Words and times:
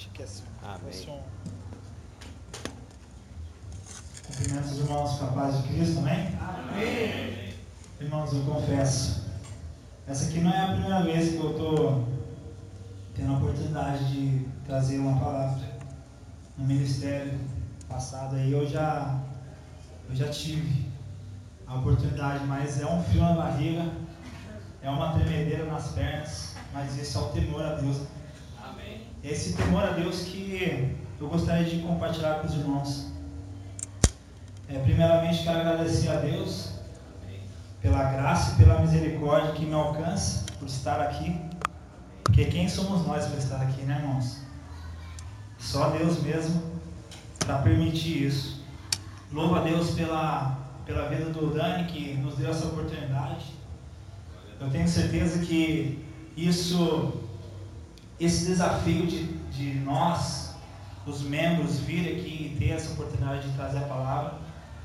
Acho 0.00 0.08
que 0.12 0.22
é 0.22 0.24
assim. 0.24 0.44
Amém. 0.62 1.20
Cumprimentos 4.26 4.72
os 4.72 4.78
irmãos 4.78 5.18
com 5.18 5.24
a 5.26 5.28
paz 5.28 5.58
de 5.58 5.68
Cristo, 5.68 5.98
amém? 5.98 6.38
Amém. 6.40 7.54
Irmãos, 8.00 8.32
eu 8.32 8.42
confesso, 8.44 9.26
essa 10.08 10.30
aqui 10.30 10.40
não 10.40 10.50
é 10.50 10.58
a 10.58 10.68
primeira 10.68 11.02
vez 11.02 11.32
que 11.32 11.36
eu 11.36 11.50
estou 11.50 12.08
tendo 13.14 13.30
a 13.30 13.36
oportunidade 13.36 14.10
de 14.10 14.48
trazer 14.64 14.98
uma 15.00 15.20
palavra 15.20 15.68
no 16.56 16.64
ministério 16.64 17.38
passado 17.86 18.36
aí. 18.36 18.50
Eu 18.50 18.66
já, 18.66 19.20
eu 20.08 20.16
já 20.16 20.30
tive 20.30 20.90
a 21.66 21.74
oportunidade, 21.74 22.46
mas 22.46 22.80
é 22.80 22.86
um 22.86 23.04
frio 23.04 23.20
na 23.20 23.34
barriga, 23.34 23.92
é 24.80 24.88
uma 24.88 25.12
tremedeira 25.12 25.66
nas 25.66 25.88
pernas, 25.88 26.54
mas 26.72 26.98
esse 26.98 27.14
é 27.14 27.20
o 27.20 27.28
temor 27.32 27.60
a 27.60 27.74
Deus. 27.74 28.00
Esse 29.22 29.52
temor 29.54 29.84
a 29.84 29.92
Deus 29.92 30.22
que 30.22 30.96
eu 31.20 31.28
gostaria 31.28 31.64
de 31.64 31.82
compartilhar 31.82 32.40
com 32.40 32.46
os 32.46 32.54
irmãos. 32.54 33.12
É, 34.68 34.78
primeiramente, 34.78 35.42
quero 35.42 35.60
agradecer 35.60 36.08
a 36.08 36.16
Deus 36.16 36.70
pela 37.82 38.04
graça 38.12 38.52
e 38.52 38.64
pela 38.64 38.80
misericórdia 38.80 39.52
que 39.52 39.64
me 39.64 39.74
alcança 39.74 40.46
por 40.58 40.66
estar 40.66 41.00
aqui. 41.00 41.38
Porque 42.24 42.44
quem 42.44 42.68
somos 42.68 43.06
nós 43.06 43.26
para 43.26 43.38
estar 43.38 43.60
aqui, 43.60 43.82
né, 43.82 43.98
irmãos? 44.00 44.38
Só 45.58 45.90
Deus 45.90 46.22
mesmo 46.22 46.62
para 47.38 47.58
permitir 47.58 48.26
isso. 48.26 48.64
Louvo 49.32 49.56
a 49.56 49.60
Deus 49.62 49.90
pela, 49.90 50.58
pela 50.86 51.08
vida 51.08 51.26
do 51.26 51.52
Dani 51.52 51.84
que 51.84 52.14
nos 52.14 52.36
deu 52.36 52.50
essa 52.50 52.66
oportunidade. 52.66 53.46
Eu 54.60 54.70
tenho 54.70 54.88
certeza 54.88 55.44
que 55.44 56.04
isso, 56.36 57.20
esse 58.20 58.44
desafio 58.44 59.06
de, 59.06 59.24
de 59.50 59.80
nós, 59.80 60.54
os 61.06 61.22
membros, 61.22 61.78
vir 61.78 62.18
aqui 62.18 62.52
e 62.54 62.56
ter 62.58 62.72
essa 62.72 62.92
oportunidade 62.92 63.48
de 63.48 63.56
trazer 63.56 63.78
a 63.78 63.88
palavra, 63.88 64.34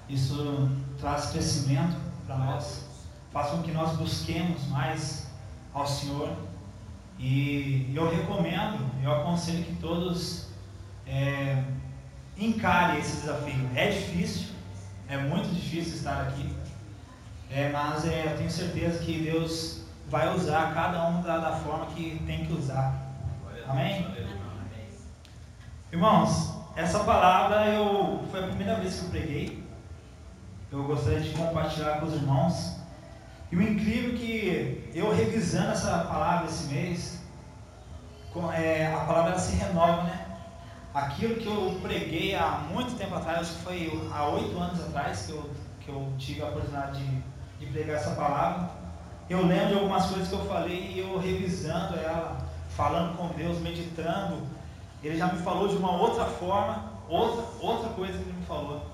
isso 0.07 0.69
traz 0.97 1.27
crescimento 1.27 1.97
para 2.25 2.37
nós, 2.37 2.85
faz 3.33 3.49
com 3.49 3.61
que 3.61 3.71
nós 3.71 3.97
busquemos 3.97 4.65
mais 4.69 5.27
ao 5.73 5.85
Senhor. 5.85 6.33
E 7.19 7.91
eu 7.93 8.09
recomendo, 8.09 8.79
eu 9.03 9.11
aconselho 9.11 9.63
que 9.65 9.75
todos 9.75 10.47
é, 11.05 11.61
encarem 12.37 12.99
esse 12.99 13.17
desafio. 13.17 13.69
É 13.75 13.89
difícil, 13.89 14.47
é 15.09 15.17
muito 15.17 15.53
difícil 15.53 15.95
estar 15.95 16.21
aqui, 16.21 16.49
é, 17.51 17.69
mas 17.69 18.05
é, 18.05 18.31
eu 18.31 18.37
tenho 18.37 18.49
certeza 18.49 18.99
que 18.99 19.23
Deus 19.23 19.81
vai 20.09 20.33
usar 20.33 20.73
cada 20.73 21.09
um 21.09 21.21
da, 21.21 21.37
da 21.37 21.51
forma 21.57 21.87
que 21.87 22.21
tem 22.25 22.45
que 22.45 22.53
usar. 22.53 23.04
Amém? 23.67 24.07
Irmãos, 25.91 26.53
essa 26.75 26.99
palavra 26.99 27.67
eu 27.67 28.23
foi 28.31 28.43
a 28.43 28.47
primeira 28.47 28.75
vez 28.75 28.99
que 28.99 29.05
eu 29.05 29.09
preguei 29.09 29.65
eu 30.75 30.83
gostaria 30.83 31.21
de 31.21 31.29
compartilhar 31.29 31.99
com 31.99 32.07
os 32.07 32.13
irmãos. 32.13 32.75
E 33.51 33.55
o 33.55 33.61
incrível 33.61 34.13
é 34.13 34.17
que 34.17 34.91
eu 34.93 35.15
revisando 35.15 35.71
essa 35.71 35.99
palavra 35.99 36.47
esse 36.47 36.65
mês, 36.73 37.21
é, 38.53 38.93
a 38.93 39.05
palavra 39.05 39.39
se 39.39 39.55
renova, 39.55 40.03
né? 40.03 40.25
Aquilo 40.93 41.35
que 41.35 41.47
eu 41.47 41.79
preguei 41.81 42.35
há 42.35 42.65
muito 42.69 42.97
tempo 42.97 43.15
atrás, 43.15 43.39
acho 43.39 43.53
que 43.53 43.63
foi 43.63 44.09
há 44.11 44.27
oito 44.27 44.57
anos 44.57 44.81
atrás 44.81 45.25
que 45.27 45.31
eu, 45.31 45.49
que 45.79 45.89
eu 45.89 46.13
tive 46.17 46.41
a 46.41 46.47
oportunidade 46.47 46.99
de, 46.99 47.23
de 47.59 47.65
pregar 47.71 47.97
essa 47.97 48.11
palavra. 48.11 48.69
Eu 49.29 49.45
lembro 49.45 49.67
de 49.67 49.73
algumas 49.75 50.05
coisas 50.07 50.27
que 50.27 50.33
eu 50.33 50.45
falei 50.45 50.91
e 50.93 50.99
eu 50.99 51.17
revisando 51.17 51.97
ela, 51.97 52.37
falando 52.75 53.17
com 53.17 53.29
Deus, 53.29 53.59
meditando. 53.59 54.41
Ele 55.03 55.17
já 55.17 55.31
me 55.31 55.41
falou 55.41 55.67
de 55.67 55.75
uma 55.75 55.91
outra 55.91 56.25
forma, 56.25 56.91
outra, 57.07 57.45
outra 57.59 57.89
coisa 57.89 58.13
que 58.13 58.23
ele 58.23 58.39
me 58.39 58.45
falou. 58.45 58.85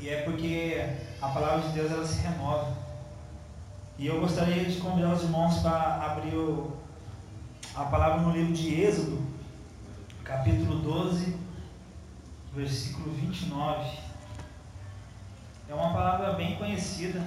E 0.00 0.08
é 0.08 0.22
porque 0.22 0.84
a 1.20 1.28
palavra 1.28 1.68
de 1.68 1.74
Deus 1.74 1.90
ela 1.90 2.06
se 2.06 2.20
renova. 2.20 2.76
E 3.98 4.06
eu 4.06 4.20
gostaria 4.20 4.64
de 4.64 4.80
convidar 4.80 5.14
os 5.14 5.22
irmãos 5.22 5.60
para 5.60 6.04
abrir 6.04 6.34
o, 6.34 6.76
a 7.74 7.84
palavra 7.84 8.20
no 8.22 8.32
livro 8.32 8.52
de 8.52 8.80
Êxodo, 8.80 9.22
capítulo 10.24 10.78
12, 10.80 11.36
versículo 12.54 13.12
29. 13.12 13.98
É 15.68 15.74
uma 15.74 15.92
palavra 15.92 16.32
bem 16.32 16.56
conhecida, 16.56 17.22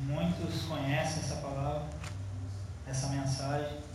muitos 0.00 0.62
conhecem 0.64 1.22
essa 1.22 1.36
palavra, 1.36 1.84
essa 2.86 3.08
mensagem. 3.08 3.91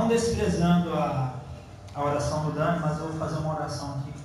Não 0.00 0.08
desprezando 0.08 0.94
a, 0.94 1.34
a 1.94 2.02
oração 2.02 2.46
do 2.46 2.52
Dani, 2.52 2.80
mas 2.80 2.98
eu 2.98 3.08
vou 3.08 3.18
fazer 3.18 3.38
uma 3.40 3.54
oração 3.54 3.98
aqui. 3.98 4.18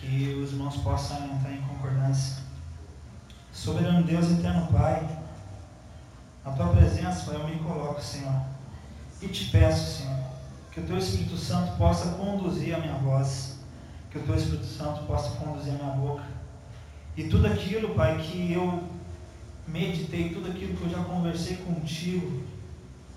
Que 0.00 0.42
os 0.42 0.52
irmãos 0.52 0.78
possam 0.78 1.22
entrar 1.22 1.52
em 1.52 1.60
concordância. 1.60 2.38
Soberano 3.52 4.02
Deus, 4.04 4.30
eterno 4.30 4.66
Pai, 4.68 5.06
na 6.42 6.52
tua 6.52 6.68
presença, 6.68 7.30
eu 7.32 7.46
me 7.46 7.58
coloco, 7.58 8.00
Senhor. 8.00 8.40
E 9.20 9.28
te 9.28 9.50
peço, 9.50 9.98
Senhor, 9.98 10.18
que 10.72 10.80
o 10.80 10.86
teu 10.86 10.96
Espírito 10.96 11.36
Santo 11.36 11.76
possa 11.76 12.12
conduzir 12.12 12.74
a 12.74 12.78
minha 12.78 12.94
voz. 12.94 13.58
Que 14.10 14.16
o 14.16 14.22
teu 14.22 14.34
Espírito 14.34 14.64
Santo 14.64 15.04
possa 15.04 15.28
conduzir 15.36 15.74
a 15.74 15.76
minha 15.76 15.94
boca. 15.94 16.24
E 17.18 17.24
tudo 17.24 17.48
aquilo, 17.48 17.94
Pai, 17.94 18.16
que 18.16 18.50
eu 18.50 18.82
meditei, 19.68 20.30
tudo 20.30 20.48
aquilo 20.48 20.74
que 20.74 20.84
eu 20.84 20.90
já 20.90 21.04
conversei 21.04 21.58
contigo, 21.58 22.53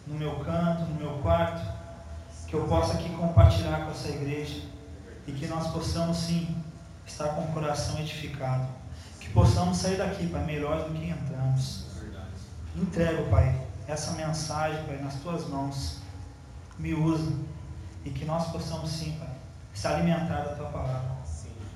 no 0.07 0.15
meu 0.15 0.39
canto, 0.39 0.83
no 0.83 0.95
meu 0.95 1.19
quarto, 1.19 1.61
que 2.47 2.53
eu 2.53 2.65
possa 2.67 2.93
aqui 2.93 3.09
compartilhar 3.09 3.85
com 3.85 3.91
essa 3.91 4.07
igreja 4.07 4.63
e 5.27 5.31
que 5.33 5.47
nós 5.47 5.67
possamos 5.67 6.17
sim 6.17 6.63
estar 7.05 7.29
com 7.29 7.41
o 7.41 7.47
coração 7.53 7.99
edificado. 7.99 8.65
Que 9.19 9.29
possamos 9.29 9.77
sair 9.77 9.97
daqui, 9.97 10.27
Pai, 10.27 10.43
melhor 10.45 10.87
do 10.87 10.95
que 10.95 11.09
entramos. 11.09 11.85
Entrego, 12.75 13.29
Pai, 13.29 13.61
essa 13.87 14.11
mensagem, 14.13 14.81
Pai, 14.85 14.97
nas 14.97 15.15
tuas 15.15 15.47
mãos. 15.49 15.99
Me 16.79 16.93
usa. 16.93 17.33
E 18.05 18.09
que 18.09 18.23
nós 18.23 18.49
possamos 18.51 18.89
sim, 18.89 19.17
Pai, 19.19 19.29
se 19.73 19.87
alimentar 19.87 20.43
da 20.43 20.55
tua 20.55 20.69
palavra. 20.69 21.17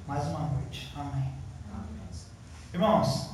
Mais 0.07 0.25
uma 0.27 0.39
noite. 0.39 0.93
Amém. 0.95 1.33
Irmãos, 2.73 3.31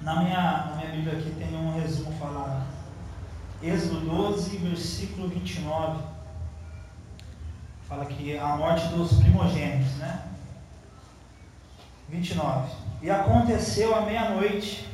na 0.00 0.22
minha, 0.22 0.66
na 0.66 0.76
minha 0.76 0.90
Bíblia 0.92 1.18
aqui 1.18 1.30
tem 1.30 1.56
um 1.56 1.80
resumo 1.80 2.12
falado 2.12 2.73
Êxodo 3.64 4.00
12, 4.00 4.58
versículo 4.58 5.26
29. 5.28 6.02
Fala 7.88 8.04
que 8.04 8.36
a 8.36 8.56
morte 8.56 8.86
dos 8.88 9.14
primogênitos, 9.14 9.94
né? 9.94 10.22
29. 12.10 12.70
E 13.00 13.10
aconteceu 13.10 13.96
à 13.96 14.02
meia-noite 14.02 14.86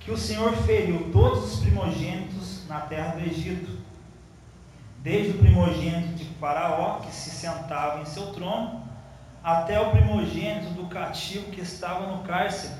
que 0.00 0.10
o 0.10 0.16
Senhor 0.16 0.52
feriu 0.56 1.12
todos 1.12 1.52
os 1.54 1.60
primogênitos 1.60 2.66
na 2.66 2.80
terra 2.80 3.14
do 3.14 3.20
Egito, 3.20 3.78
desde 4.98 5.30
o 5.30 5.38
primogênito 5.38 6.14
de 6.14 6.24
Faraó, 6.40 6.98
que 6.98 7.14
se 7.14 7.30
sentava 7.30 8.02
em 8.02 8.06
seu 8.06 8.32
trono, 8.32 8.82
até 9.40 9.80
o 9.80 9.92
primogênito 9.92 10.70
do 10.70 10.86
cativo 10.86 11.52
que 11.52 11.60
estava 11.60 12.08
no 12.08 12.24
cárcere, 12.24 12.74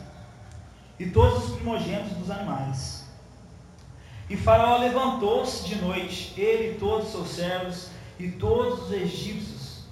e 0.98 1.06
todos 1.06 1.44
os 1.44 1.56
primogênitos 1.56 2.16
dos 2.16 2.30
animais. 2.32 2.99
E 4.30 4.36
Faraó 4.36 4.78
levantou-se 4.78 5.64
de 5.64 5.74
noite, 5.74 6.41
ele 6.41 6.70
e 6.70 6.78
todos 6.78 7.06
os 7.06 7.10
seus 7.12 7.28
servos 7.30 7.91
e 8.16 8.30
todos 8.30 8.84
os 8.84 8.92
egípcios, 8.92 9.86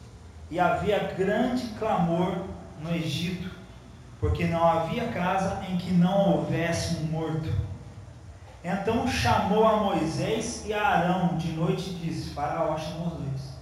e 0.49 0.61
havia 0.61 1.13
grande 1.19 1.67
clamor 1.77 2.45
no 2.81 2.95
Egito, 2.95 3.51
porque 4.21 4.47
não 4.47 4.65
havia 4.65 5.09
casa 5.09 5.65
em 5.69 5.77
que 5.77 5.91
não 5.91 6.37
houvesse 6.37 6.99
um 6.99 7.07
morto. 7.07 7.53
Então 8.63 9.09
chamou 9.09 9.67
a 9.67 9.79
Moisés 9.79 10.65
e 10.67 10.73
a 10.73 10.87
Arão 10.87 11.37
de 11.37 11.51
noite 11.53 11.91
e 11.91 11.95
disse: 11.95 12.31
Faraó 12.31 12.79
chamou 12.79 13.09
os 13.09 13.15
dois. 13.15 13.59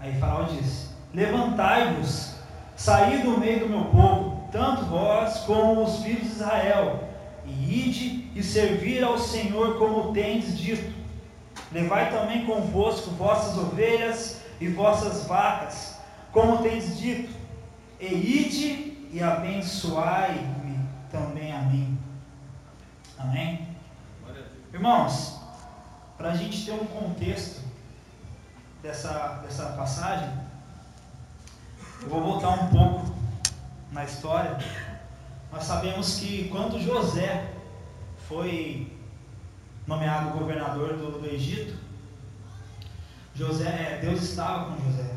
Aí 0.00 0.18
Faraó 0.18 0.42
disse: 0.42 0.88
Levantai-vos, 1.14 2.34
saí 2.74 3.22
do 3.22 3.38
meio 3.38 3.60
do 3.60 3.68
meu 3.68 3.84
povo, 3.84 4.48
tanto 4.50 4.86
vós 4.86 5.38
como 5.40 5.84
os 5.84 6.02
filhos 6.02 6.22
de 6.22 6.34
Israel 6.34 7.09
e 7.50 7.88
ide 7.88 8.30
e 8.34 8.42
servir 8.42 9.02
ao 9.02 9.18
Senhor 9.18 9.78
como 9.78 10.12
tendes 10.12 10.56
dito. 10.56 10.92
Levai 11.72 12.10
também 12.10 12.46
convosco 12.46 13.10
vossas 13.10 13.56
ovelhas 13.58 14.40
e 14.60 14.68
vossas 14.68 15.26
vacas, 15.26 15.96
como 16.32 16.58
tendes 16.58 16.98
dito, 16.98 17.32
e 17.98 18.06
ide 18.06 19.08
e 19.12 19.22
abençoai-me 19.22 20.78
também 21.10 21.52
a 21.52 21.62
mim. 21.62 21.98
Amém? 23.18 23.68
Irmãos, 24.72 25.40
para 26.16 26.30
a 26.30 26.36
gente 26.36 26.64
ter 26.64 26.72
um 26.72 26.86
contexto 26.86 27.60
dessa, 28.82 29.40
dessa 29.42 29.66
passagem, 29.72 30.28
eu 32.02 32.08
vou 32.08 32.22
voltar 32.22 32.50
um 32.50 32.68
pouco 32.68 33.14
na 33.92 34.04
história, 34.04 34.58
nós 35.52 35.64
sabemos 35.64 36.18
que 36.20 36.48
quando 36.48 36.80
José 36.80 37.52
foi 38.28 38.92
nomeado 39.86 40.38
governador 40.38 40.96
do, 40.96 41.20
do 41.20 41.26
Egito, 41.26 41.76
José, 43.34 43.68
é, 43.68 43.98
Deus 44.00 44.22
estava 44.22 44.66
com 44.66 44.84
José. 44.84 45.10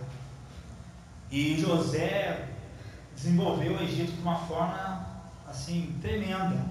E 1.30 1.60
José 1.60 2.50
desenvolveu 3.16 3.74
o 3.74 3.84
Egito 3.84 4.12
de 4.12 4.22
uma 4.22 4.38
forma 4.38 5.06
assim 5.48 5.96
tremenda. 6.02 6.66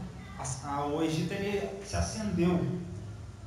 O 0.92 1.02
Egito 1.02 1.32
ele 1.32 1.84
se 1.84 1.94
acendeu 1.94 2.66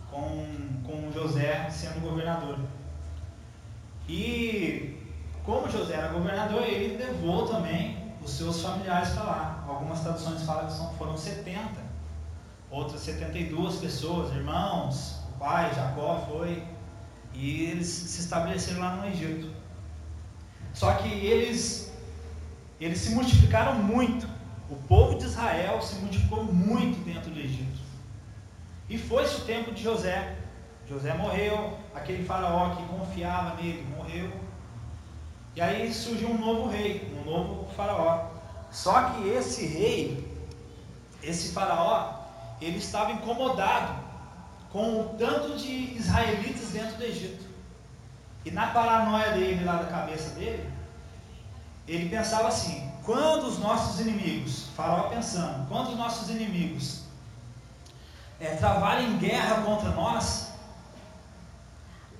com, 0.09 0.47
com 0.85 1.11
José 1.11 1.69
sendo 1.69 1.99
governador. 2.01 2.57
E 4.07 4.97
como 5.43 5.69
José 5.69 5.95
era 5.95 6.07
governador, 6.07 6.63
ele 6.63 6.97
levou 6.97 7.47
também 7.47 8.13
os 8.23 8.31
seus 8.31 8.61
familiares 8.61 9.09
para 9.09 9.23
lá. 9.23 9.54
Algumas 9.67 10.01
traduções 10.01 10.43
falam 10.43 10.67
que 10.67 10.73
são, 10.73 10.93
foram 10.93 11.17
70, 11.17 11.69
outras 12.69 13.01
72 13.01 13.77
pessoas, 13.77 14.33
irmãos, 14.35 15.19
o 15.29 15.39
pai, 15.39 15.73
Jacó 15.73 16.25
foi, 16.29 16.63
e 17.33 17.63
eles 17.63 17.87
se 17.87 18.21
estabeleceram 18.21 18.79
lá 18.79 18.95
no 18.95 19.07
Egito. 19.07 19.51
Só 20.73 20.93
que 20.93 21.07
eles, 21.07 21.93
eles 22.79 22.99
se 22.99 23.11
multiplicaram 23.11 23.75
muito. 23.75 24.27
O 24.69 24.75
povo 24.75 25.17
de 25.17 25.25
Israel 25.25 25.81
se 25.81 25.95
multiplicou 25.95 26.43
muito 26.43 27.03
dentro 27.05 27.31
do 27.31 27.39
Egito. 27.39 27.79
E 28.89 28.97
foi-se 28.97 29.37
o 29.37 29.45
tempo 29.45 29.71
de 29.71 29.81
José. 29.81 30.35
José 30.87 31.13
morreu, 31.15 31.77
aquele 31.93 32.23
faraó 32.23 32.75
que 32.75 32.83
confiava 32.83 33.55
nele 33.55 33.85
morreu. 33.95 34.31
E 35.55 35.61
aí 35.61 35.91
surgiu 35.93 36.29
um 36.29 36.37
novo 36.37 36.69
rei, 36.69 37.11
um 37.19 37.29
novo 37.29 37.67
faraó. 37.73 38.34
Só 38.71 39.09
que 39.09 39.27
esse 39.29 39.65
rei, 39.65 40.27
esse 41.21 41.53
faraó, 41.53 42.13
ele 42.61 42.77
estava 42.77 43.11
incomodado 43.11 44.03
com 44.71 45.01
o 45.01 45.03
tanto 45.17 45.57
de 45.57 45.95
israelitas 45.97 46.69
dentro 46.69 46.97
do 46.97 47.03
Egito. 47.03 47.45
E 48.43 48.51
na 48.51 48.67
paranoia 48.67 49.31
dele, 49.31 49.63
lá 49.63 49.77
da 49.77 49.85
cabeça 49.85 50.31
dele, 50.31 50.69
ele 51.87 52.09
pensava 52.09 52.47
assim: 52.47 52.91
quando 53.03 53.47
os 53.47 53.59
nossos 53.59 53.99
inimigos, 53.99 54.67
faraó 54.75 55.09
pensando, 55.09 55.67
quando 55.67 55.89
os 55.89 55.97
nossos 55.97 56.29
inimigos 56.29 57.03
é, 58.39 58.55
travarem 58.55 59.17
guerra 59.17 59.61
contra 59.63 59.89
nós, 59.91 60.51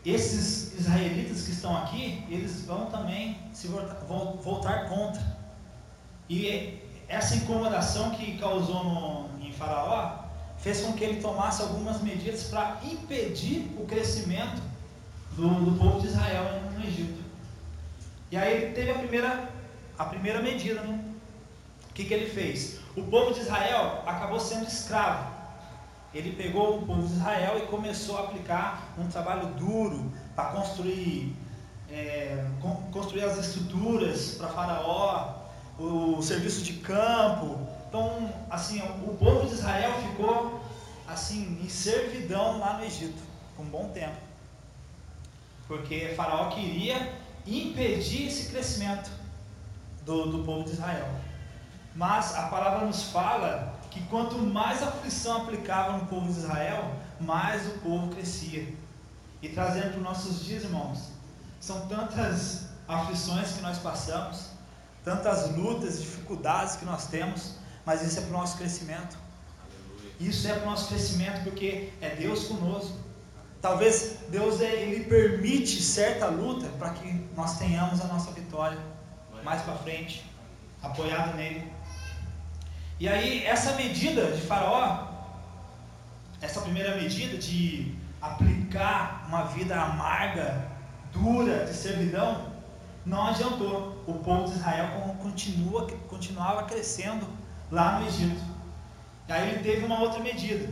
esses 0.05 0.79
israelitas 0.79 1.41
que 1.43 1.51
estão 1.51 1.75
aqui, 1.75 2.25
eles 2.29 2.63
vão 2.65 2.85
também 2.85 3.39
se 3.53 3.67
voltar, 3.67 3.95
voltar 4.41 4.89
contra. 4.89 5.34
E 6.29 6.79
essa 7.07 7.35
incomodação 7.35 8.11
que 8.11 8.37
causou 8.37 8.83
no, 8.83 9.45
em 9.45 9.51
Faraó 9.51 10.25
fez 10.57 10.81
com 10.81 10.93
que 10.93 11.03
ele 11.03 11.21
tomasse 11.21 11.61
algumas 11.61 12.01
medidas 12.01 12.45
para 12.45 12.79
impedir 12.83 13.71
o 13.77 13.85
crescimento 13.85 14.61
do, 15.35 15.47
do, 15.47 15.77
povo 15.77 15.99
de 15.99 16.07
Israel 16.07 16.61
no 16.73 16.83
Egito. 16.83 17.23
E 18.31 18.37
aí 18.37 18.63
ele 18.63 18.73
teve 18.73 18.91
a 18.91 18.95
primeira, 18.95 19.49
a 19.97 20.05
primeira 20.05 20.41
medida, 20.41 20.81
né? 20.81 20.99
O 21.89 21.93
que, 21.93 22.03
que 22.03 22.13
ele 22.13 22.29
fez? 22.29 22.79
O 22.95 23.03
povo 23.03 23.33
de 23.33 23.41
Israel 23.41 24.03
acabou 24.05 24.39
sendo 24.39 24.67
escravo 24.67 25.35
ele 26.15 26.31
pegou 26.31 26.77
o 26.77 26.85
povo 26.85 27.05
de 27.05 27.13
Israel 27.13 27.57
e 27.57 27.67
começou 27.67 28.17
a 28.17 28.21
aplicar 28.21 28.93
um 28.97 29.05
trabalho 29.09 29.47
duro 29.55 30.09
para 30.33 30.45
construir, 30.51 31.35
é, 31.91 32.45
construir 32.89 33.25
as 33.25 33.37
estruturas 33.37 34.35
para 34.35 34.47
Faraó, 34.47 35.33
o 35.77 36.21
serviço 36.21 36.63
de 36.63 36.73
campo. 36.73 37.59
Então, 37.87 38.29
assim, 38.49 38.81
o 38.81 39.15
povo 39.17 39.47
de 39.47 39.53
Israel 39.53 39.93
ficou 40.01 40.61
assim 41.07 41.59
em 41.63 41.69
servidão 41.69 42.59
lá 42.59 42.77
no 42.77 42.85
Egito 42.85 43.21
por 43.55 43.63
um 43.65 43.69
bom 43.69 43.89
tempo, 43.89 44.17
porque 45.67 46.13
Faraó 46.15 46.49
queria 46.49 47.13
impedir 47.45 48.27
esse 48.27 48.49
crescimento 48.51 49.09
do, 50.03 50.25
do 50.31 50.43
povo 50.43 50.63
de 50.63 50.71
Israel. 50.71 51.07
Mas 51.95 52.35
a 52.35 52.47
palavra 52.47 52.85
nos 52.85 53.03
fala 53.03 53.73
que 53.89 54.01
quanto 54.07 54.37
mais 54.37 54.83
aflição 54.83 55.43
aplicava 55.43 55.97
no 55.97 56.05
povo 56.07 56.25
de 56.25 56.39
Israel, 56.39 56.93
mais 57.19 57.65
o 57.67 57.79
povo 57.79 58.13
crescia. 58.13 58.67
E 59.41 59.49
trazendo 59.49 59.91
para 59.91 59.97
os 59.97 60.03
nossos 60.03 60.43
dias, 60.43 60.63
irmãos, 60.63 61.11
são 61.61 61.87
tantas 61.87 62.69
aflições 62.87 63.53
que 63.53 63.61
nós 63.61 63.77
passamos, 63.77 64.49
tantas 65.05 65.55
lutas, 65.55 66.01
dificuldades 66.01 66.75
que 66.75 66.83
nós 66.83 67.07
temos, 67.07 67.53
mas 67.85 68.01
isso 68.01 68.17
é 68.17 68.21
para 68.23 68.31
o 68.31 68.39
nosso 68.39 68.57
crescimento. 68.57 69.15
Isso 70.19 70.47
é 70.47 70.53
para 70.53 70.63
o 70.63 70.71
nosso 70.71 70.87
crescimento 70.89 71.43
porque 71.43 71.93
é 72.01 72.15
Deus 72.15 72.45
conosco. 72.45 72.97
Talvez 73.61 74.17
Deus 74.29 74.59
ele 74.59 75.05
permite 75.05 75.81
certa 75.81 76.27
luta 76.27 76.67
para 76.79 76.89
que 76.91 77.13
nós 77.35 77.57
tenhamos 77.57 78.01
a 78.01 78.05
nossa 78.05 78.31
vitória 78.31 78.77
mais 79.43 79.61
para 79.61 79.75
frente, 79.75 80.25
apoiado 80.81 81.35
nele. 81.35 81.71
E 82.99 83.07
aí, 83.07 83.45
essa 83.45 83.73
medida 83.73 84.31
de 84.31 84.41
Faraó, 84.41 85.07
essa 86.41 86.61
primeira 86.61 86.95
medida 86.95 87.37
de 87.37 87.93
aplicar 88.21 89.25
uma 89.27 89.43
vida 89.45 89.75
amarga, 89.75 90.67
dura, 91.11 91.65
de 91.65 91.73
servidão, 91.73 92.53
não 93.05 93.27
adiantou. 93.27 93.94
O 94.07 94.13
povo 94.13 94.47
de 94.47 94.55
Israel 94.57 95.15
continua, 95.21 95.87
continuava 96.07 96.63
crescendo 96.63 97.27
lá 97.71 97.99
no 97.99 98.07
Egito. 98.07 98.43
E 99.27 99.31
aí 99.31 99.49
ele 99.49 99.63
teve 99.63 99.85
uma 99.85 99.99
outra 99.99 100.19
medida. 100.19 100.71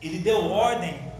Ele 0.00 0.18
deu 0.20 0.50
ordem 0.50 1.12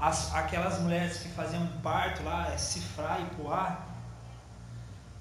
às, 0.00 0.34
àquelas 0.34 0.80
mulheres 0.80 1.18
que 1.18 1.28
faziam 1.28 1.66
parto 1.82 2.22
lá, 2.24 2.52
é 2.52 2.58
cifrar 2.58 3.20
e 3.20 3.34
coar. 3.36 3.86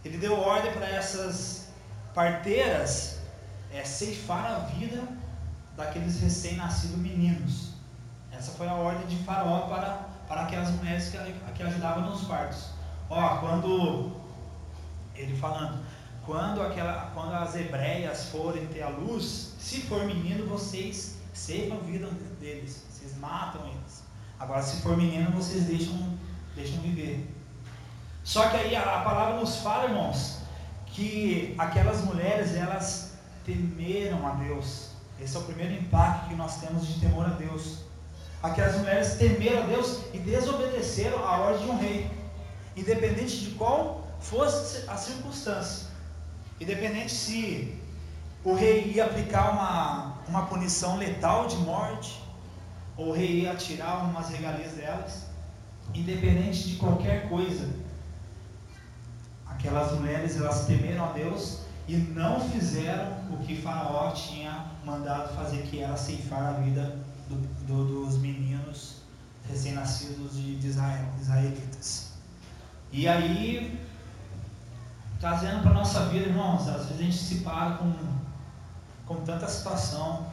Ele 0.04 0.18
deu 0.18 0.40
ordem 0.40 0.74
para 0.74 0.88
essas 0.88 1.70
parteiras 2.14 3.20
é 3.74 3.84
ceifar 3.84 4.46
a 4.46 4.60
vida 4.60 5.04
daqueles 5.76 6.22
recém-nascidos 6.22 6.98
meninos. 6.98 7.74
Essa 8.32 8.52
foi 8.52 8.68
a 8.68 8.74
ordem 8.74 9.06
de 9.08 9.16
Faraó 9.24 9.62
para, 9.62 10.08
para 10.28 10.42
aquelas 10.44 10.70
mulheres 10.72 11.10
que, 11.10 11.18
que 11.56 11.64
ajudavam 11.64 12.10
nos 12.10 12.24
partos. 12.26 12.70
Ó, 13.10 13.38
quando 13.38 14.12
ele 15.16 15.36
falando, 15.38 15.84
quando, 16.26 16.62
aquela, 16.62 17.12
quando 17.14 17.34
as 17.34 17.56
hebreias 17.56 18.30
forem 18.30 18.66
ter 18.68 18.82
a 18.82 18.90
luz, 18.90 19.56
se 19.60 19.82
for 19.82 20.06
menino, 20.06 20.48
vocês 20.48 21.18
ceifam 21.34 21.78
a 21.78 21.82
vida 21.82 22.10
deles, 22.40 22.86
vocês 22.90 23.18
matam 23.18 23.68
eles. 23.68 24.04
Agora, 24.40 24.62
se 24.62 24.82
for 24.82 24.96
menino, 24.96 25.32
vocês 25.32 25.66
deixam, 25.66 26.18
deixam 26.56 26.78
viver. 26.82 27.28
Só 28.24 28.50
que 28.50 28.58
aí 28.58 28.76
a, 28.76 28.82
a 28.82 29.02
palavra 29.02 29.40
nos 29.40 29.58
fala, 29.58 29.90
irmãos, 29.90 30.40
que 30.88 31.56
aquelas 31.58 32.02
mulheres, 32.02 32.56
elas 32.56 33.18
temeram 33.46 34.26
a 34.26 34.32
Deus. 34.32 34.92
Esse 35.20 35.36
é 35.36 35.40
o 35.40 35.44
primeiro 35.44 35.74
impacto 35.74 36.30
que 36.30 36.36
nós 36.36 36.58
temos 36.62 36.88
de 36.88 37.00
temor 37.00 37.26
a 37.26 37.30
Deus. 37.30 37.80
Aquelas 38.42 38.78
mulheres 38.78 39.16
temeram 39.16 39.64
a 39.64 39.68
Deus 39.68 40.02
e 40.14 40.18
desobedeceram 40.18 41.20
a 41.20 41.38
ordem 41.38 41.66
de 41.66 41.72
um 41.72 41.78
rei, 41.78 42.12
independente 42.76 43.40
de 43.40 43.52
qual 43.52 44.03
fosse 44.24 44.90
a 44.90 44.98
circunstância. 44.98 45.88
Independente 46.60 47.12
se 47.12 47.80
o 48.44 48.54
rei 48.54 48.92
ia 48.96 49.06
aplicar 49.06 49.52
uma, 49.52 50.18
uma 50.28 50.48
punição 50.48 50.98
letal 50.98 51.48
de 51.48 51.58
morte, 51.58 52.22
ou 52.98 53.10
o 53.10 53.14
rei 53.14 53.42
ia 53.42 53.56
tirar 53.56 54.06
umas 54.06 54.30
regalias 54.30 54.74
delas, 54.74 55.26
independente 55.94 56.70
de 56.70 56.76
qualquer 56.78 57.30
coisa, 57.30 57.70
aquelas 59.46 59.92
mulheres 59.94 60.38
elas 60.38 60.66
temeram 60.66 61.06
a 61.06 61.12
Deus 61.12 61.60
e 61.88 61.96
não 61.98 62.40
fizeram 62.50 63.12
o 63.32 63.38
que 63.46 63.62
Faraó 63.62 64.12
tinha 64.12 64.72
mandado 64.86 65.36
fazer, 65.36 65.64
que 65.64 65.82
era 65.82 65.98
ceifar 65.98 66.56
a 66.56 66.60
vida 66.60 66.98
do, 67.28 67.36
do, 67.66 68.06
dos 68.06 68.18
meninos 68.18 69.04
recém-nascidos 69.50 70.36
de, 70.36 70.56
de 70.56 70.68
Israel, 70.68 71.06
israelitas. 71.20 72.14
E 72.92 73.08
aí, 73.08 73.80
trazendo 75.24 75.62
para 75.62 75.72
a 75.72 75.76
nossa 75.76 76.08
vida, 76.08 76.26
irmãos, 76.26 76.68
às 76.68 76.88
vezes 76.88 77.00
a 77.00 77.02
gente 77.02 77.16
se 77.16 77.36
para 77.46 77.78
com, 77.78 77.94
com 79.06 79.24
tanta 79.24 79.48
situação, 79.48 80.28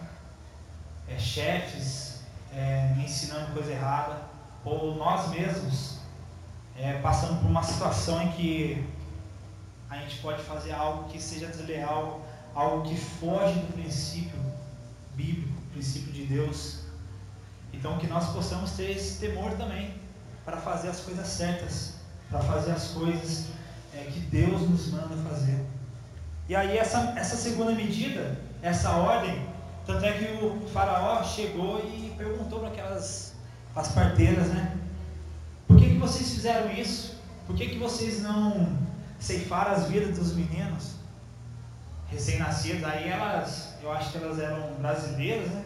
é, 1.07 1.17
chefes 1.17 2.23
é, 2.53 2.97
ensinando 2.99 3.53
coisa 3.53 3.71
errada, 3.71 4.21
ou 4.65 4.97
nós 4.97 5.29
mesmos 5.29 6.01
é, 6.77 6.95
passando 6.95 7.41
por 7.41 7.49
uma 7.49 7.63
situação 7.63 8.21
em 8.21 8.33
que 8.33 8.85
a 9.89 9.97
gente 9.99 10.17
pode 10.17 10.43
fazer 10.43 10.73
algo 10.73 11.09
que 11.09 11.23
seja 11.23 11.47
desleal, 11.47 12.27
algo 12.53 12.89
que 12.89 12.97
foge 12.97 13.61
do 13.61 13.73
princípio 13.73 14.41
bíblico, 15.15 15.57
princípio 15.71 16.13
de 16.13 16.27
Deus. 16.27 16.81
Então 17.73 17.97
que 17.97 18.09
nós 18.09 18.31
possamos 18.33 18.73
ter 18.73 18.91
esse 18.91 19.21
temor 19.21 19.53
também 19.53 19.95
para 20.45 20.57
fazer 20.57 20.89
as 20.89 20.99
coisas 20.99 21.29
certas, 21.29 21.95
para 22.29 22.41
fazer 22.41 22.73
as 22.73 22.89
coisas 22.89 23.60
é, 23.95 24.05
que 24.05 24.21
Deus 24.21 24.69
nos 24.69 24.91
manda 24.93 25.17
fazer. 25.29 25.65
E 26.49 26.55
aí 26.55 26.77
essa, 26.79 27.15
essa 27.17 27.37
segunda 27.37 27.73
medida, 27.73 28.39
essa 28.63 28.91
ordem, 28.93 29.47
tanto 29.87 30.05
é 30.05 30.13
que 30.13 30.45
o 30.45 30.69
faraó 30.69 31.23
chegou 31.23 31.79
e 31.81 32.13
perguntou 32.17 32.61
para 32.61 32.69
aquelas 32.69 33.31
as 33.75 33.89
parteiras, 33.93 34.49
né? 34.49 34.77
Por 35.67 35.77
que, 35.77 35.91
que 35.91 35.99
vocês 35.99 36.31
fizeram 36.31 36.73
isso? 36.73 37.21
Por 37.47 37.57
que, 37.57 37.69
que 37.69 37.79
vocês 37.79 38.23
não 38.23 38.77
ceifaram 39.19 39.73
as 39.73 39.89
vidas 39.89 40.19
dos 40.19 40.35
meninos 40.35 40.95
recém-nascidos? 42.09 42.85
Aí 42.85 43.09
elas, 43.09 43.75
eu 43.83 43.93
acho 43.93 44.11
que 44.11 44.19
elas 44.19 44.39
eram 44.39 44.75
brasileiras, 44.81 45.49
né? 45.51 45.65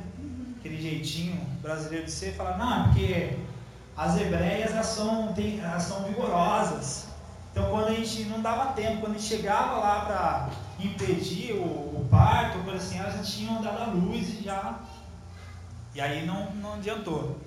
Aquele 0.58 0.80
jeitinho 0.80 1.40
brasileiro 1.60 2.06
de 2.06 2.10
ser, 2.10 2.34
falaram, 2.34 2.58
não, 2.58 2.80
é 2.80 2.84
porque 2.84 3.38
as 3.96 4.20
hebreias 4.20 4.72
elas 4.72 4.86
são, 4.86 5.32
tem, 5.32 5.60
elas 5.60 5.82
são 5.82 6.04
vigorosas. 6.04 7.06
Então 7.54 7.70
quando 7.70 7.86
a 7.86 7.94
gente 7.94 8.24
não 8.24 8.42
dava 8.42 8.72
tempo, 8.72 9.00
quando 9.00 9.14
a 9.14 9.18
gente 9.18 9.28
chegava 9.28 9.78
lá 9.78 10.00
para 10.00 10.84
impedir 10.84 11.52
o, 11.52 11.62
o 11.62 12.08
parto, 12.10 12.58
coisa 12.64 12.78
assim, 12.78 12.98
elas 12.98 13.14
já 13.14 13.22
tinham 13.22 13.62
dado 13.62 13.80
a 13.80 13.86
luz 13.86 14.28
e 14.40 14.42
já. 14.42 14.80
E 15.94 16.00
aí 16.00 16.26
não, 16.26 16.50
não 16.56 16.74
adiantou. 16.74 17.38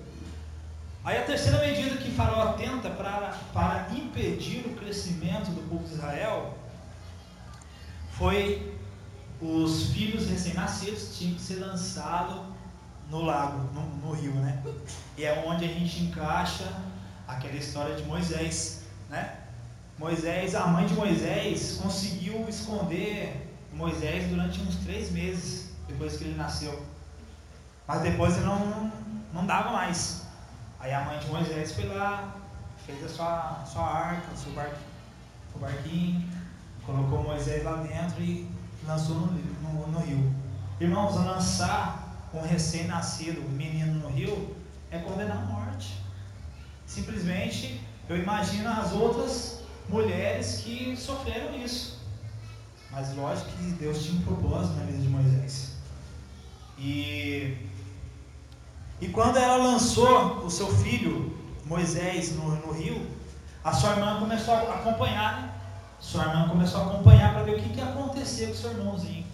Aí 1.04 1.18
a 1.18 1.24
terceira 1.24 1.58
medida 1.58 1.98
que 1.98 2.10
Faraó 2.10 2.54
tenta 2.54 2.88
para, 2.88 3.36
para 3.52 3.88
impedir 3.92 4.64
o 4.66 4.74
crescimento 4.76 5.50
do 5.50 5.68
povo 5.68 5.86
de 5.86 5.92
Israel 5.92 6.56
foi 8.12 8.78
os 9.42 9.90
filhos 9.90 10.26
recém-nascidos 10.26 11.18
tinham 11.18 11.34
que 11.34 11.42
ser 11.42 11.56
lançados 11.56 12.40
no 13.10 13.22
lago, 13.22 13.58
no, 13.74 14.08
no, 14.08 14.12
rio, 14.14 14.32
né? 14.36 14.62
E 15.18 15.24
é 15.26 15.44
onde 15.46 15.66
a 15.66 15.68
gente 15.68 16.02
encaixa 16.04 16.64
aquela 17.26 17.56
história 17.56 17.94
de 17.94 18.04
Moisés, 18.04 18.84
né? 19.10 19.37
Moisés, 19.98 20.54
a 20.54 20.66
mãe 20.68 20.86
de 20.86 20.94
Moisés 20.94 21.80
conseguiu 21.82 22.48
esconder 22.48 23.48
Moisés 23.72 24.28
durante 24.28 24.60
uns 24.60 24.76
três 24.76 25.10
meses 25.10 25.72
depois 25.88 26.16
que 26.16 26.24
ele 26.24 26.36
nasceu, 26.36 26.80
mas 27.86 28.02
depois 28.02 28.36
ele 28.36 28.46
não, 28.46 28.92
não 29.32 29.44
dava 29.44 29.72
mais. 29.72 30.22
Aí 30.78 30.94
a 30.94 31.00
mãe 31.00 31.18
de 31.18 31.26
Moisés 31.26 31.72
foi 31.72 31.86
lá, 31.86 32.32
fez 32.86 33.04
a 33.04 33.08
sua, 33.08 33.64
sua 33.66 33.82
arca, 33.82 34.32
o 34.32 34.36
seu 34.36 34.52
barquinho, 34.52 34.86
o 35.56 35.58
barquinho, 35.58 36.28
colocou 36.86 37.24
Moisés 37.24 37.64
lá 37.64 37.78
dentro 37.78 38.22
e 38.22 38.48
lançou 38.86 39.16
no, 39.16 39.26
no, 39.26 39.86
no 39.88 39.98
rio. 39.98 40.32
Irmãos, 40.80 41.16
lançar 41.16 42.28
um 42.32 42.40
recém-nascido, 42.42 43.40
um 43.40 43.48
menino 43.48 43.94
no 43.94 44.08
rio, 44.10 44.56
é 44.92 44.98
condenar 45.00 45.38
a 45.38 45.40
morte. 45.40 46.00
Simplesmente, 46.86 47.82
eu 48.08 48.16
imagino 48.16 48.70
as 48.70 48.92
outras 48.92 49.57
mulheres 49.88 50.62
que 50.64 50.96
sofreram 50.96 51.54
isso. 51.56 51.98
Mas 52.90 53.14
lógico 53.14 53.50
que 53.50 53.64
Deus 53.72 54.04
tinha 54.04 54.18
um 54.18 54.22
propósito 54.22 54.74
na 54.76 54.84
vida 54.84 54.98
de 54.98 55.08
Moisés. 55.08 55.76
E, 56.78 57.56
e 59.00 59.08
quando 59.08 59.36
ela 59.36 59.56
lançou 59.56 60.44
o 60.44 60.50
seu 60.50 60.68
filho, 60.78 61.36
Moisés, 61.64 62.34
no, 62.36 62.56
no 62.56 62.72
rio, 62.72 63.06
a 63.62 63.72
sua 63.72 63.90
irmã 63.90 64.18
começou 64.18 64.54
a 64.54 64.60
acompanhar. 64.60 65.42
Né? 65.42 65.54
Sua 66.00 66.24
irmã 66.24 66.48
começou 66.48 66.80
a 66.80 66.86
acompanhar 66.86 67.34
para 67.34 67.42
ver 67.42 67.56
o 67.56 67.62
que, 67.62 67.68
que 67.70 67.78
ia 67.78 67.84
acontecer 67.84 68.48
com 68.48 68.54
seu 68.54 68.70
irmãozinho. 68.70 69.26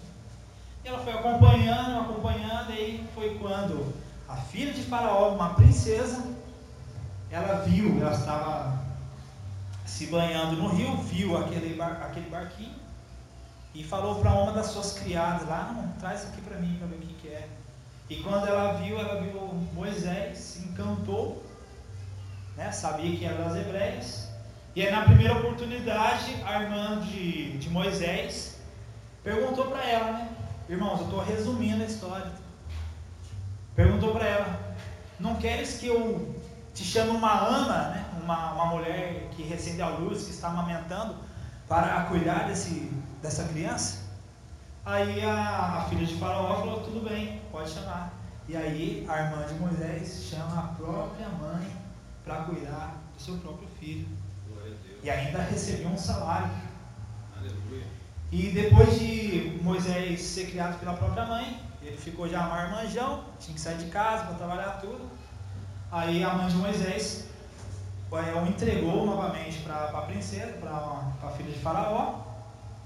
E 0.83 0.87
ela 0.87 0.99
foi 0.99 1.13
acompanhando, 1.13 2.01
acompanhando, 2.01 2.71
e 2.71 2.73
aí 2.73 3.09
foi 3.15 3.37
quando 3.39 3.93
a 4.27 4.35
filha 4.35 4.73
de 4.73 4.81
Faraó, 4.81 5.33
uma 5.33 5.53
princesa, 5.53 6.23
ela 7.31 7.61
viu, 7.61 7.99
ela 8.01 8.13
estava 8.13 8.84
se 9.85 10.07
banhando 10.07 10.55
no 10.55 10.69
rio, 10.69 10.97
viu 10.97 11.37
aquele, 11.37 11.75
bar, 11.75 12.01
aquele 12.03 12.29
barquinho 12.29 12.85
e 13.73 13.83
falou 13.83 14.15
para 14.21 14.31
uma 14.33 14.53
das 14.53 14.67
suas 14.67 14.93
criadas 14.93 15.47
lá, 15.47 15.73
não, 15.75 15.91
traz 15.99 16.23
aqui 16.25 16.41
para 16.41 16.57
mim 16.57 16.77
para 16.77 16.87
ver 16.87 16.95
o 16.95 16.99
que, 16.99 17.13
que 17.15 17.27
é. 17.27 17.47
E 18.09 18.15
quando 18.17 18.47
ela 18.47 18.73
viu, 18.73 18.97
ela 18.97 19.21
viu 19.21 19.39
Moisés, 19.73 20.37
se 20.37 20.59
encantou, 20.59 21.43
né, 22.55 22.71
sabia 22.71 23.15
que 23.17 23.25
era 23.25 23.43
das 23.43 23.55
hebreias. 23.57 24.29
E 24.75 24.81
aí 24.81 24.91
na 24.91 25.03
primeira 25.03 25.37
oportunidade, 25.37 26.35
a 26.45 26.61
irmã 26.61 27.01
de, 27.01 27.57
de 27.57 27.69
Moisés 27.69 28.59
perguntou 29.23 29.65
para 29.65 29.83
ela, 29.83 30.11
né? 30.13 30.29
Irmãos, 30.67 30.99
eu 30.99 31.05
estou 31.05 31.23
resumindo 31.23 31.83
a 31.83 31.85
história. 31.85 32.31
Perguntou 33.75 34.13
para 34.13 34.25
ela: 34.27 34.75
Não 35.19 35.35
queres 35.35 35.77
que 35.77 35.87
eu 35.87 36.35
te 36.73 36.83
chame 36.83 37.11
uma 37.11 37.31
Ana, 37.31 37.89
né? 37.89 38.04
Uma, 38.25 38.53
uma 38.53 38.65
mulher 38.65 39.29
que 39.31 39.43
recém 39.43 39.75
deu 39.75 39.85
a 39.85 39.89
luz, 39.89 40.25
que 40.25 40.31
está 40.31 40.49
amamentando, 40.49 41.15
para 41.67 42.03
cuidar 42.05 42.47
desse, 42.47 42.91
dessa 43.21 43.45
criança? 43.45 44.03
Aí 44.85 45.23
a, 45.23 45.77
a 45.77 45.81
filha 45.89 46.05
de 46.05 46.15
Faraó 46.15 46.57
falou: 46.57 46.81
Tudo 46.81 47.07
bem, 47.07 47.41
pode 47.51 47.69
chamar. 47.69 48.13
E 48.47 48.55
aí 48.55 49.05
a 49.07 49.21
irmã 49.21 49.45
de 49.47 49.53
Moisés 49.55 50.25
chama 50.29 50.59
a 50.59 50.67
própria 50.75 51.29
mãe 51.29 51.67
para 52.23 52.43
cuidar 52.43 52.97
do 53.15 53.21
seu 53.21 53.37
próprio 53.37 53.67
filho. 53.79 54.07
E 55.01 55.09
ainda 55.09 55.41
recebeu 55.41 55.89
um 55.89 55.97
salário. 55.97 56.49
Aleluia. 57.37 57.85
E 58.31 58.51
depois 58.51 58.99
de 58.99 59.59
Moisés 59.61 60.21
ser 60.21 60.47
criado 60.47 60.79
pela 60.79 60.93
própria 60.93 61.25
mãe, 61.25 61.61
ele 61.81 61.97
ficou 61.97 62.27
já 62.27 62.41
marmanjão, 62.43 63.23
tinha 63.39 63.53
que 63.53 63.61
sair 63.61 63.77
de 63.77 63.85
casa 63.85 64.25
para 64.25 64.35
trabalhar 64.35 64.81
tudo. 64.81 65.09
Aí 65.91 66.23
a 66.23 66.33
mãe 66.33 66.47
de 66.47 66.55
Moisés 66.55 67.27
o 68.11 68.47
entregou 68.47 69.05
novamente 69.05 69.59
para 69.59 69.85
a 69.85 70.01
princesa, 70.03 70.53
para 70.53 71.27
a 71.27 71.31
filha 71.31 71.51
de 71.51 71.59
Faraó, 71.59 72.21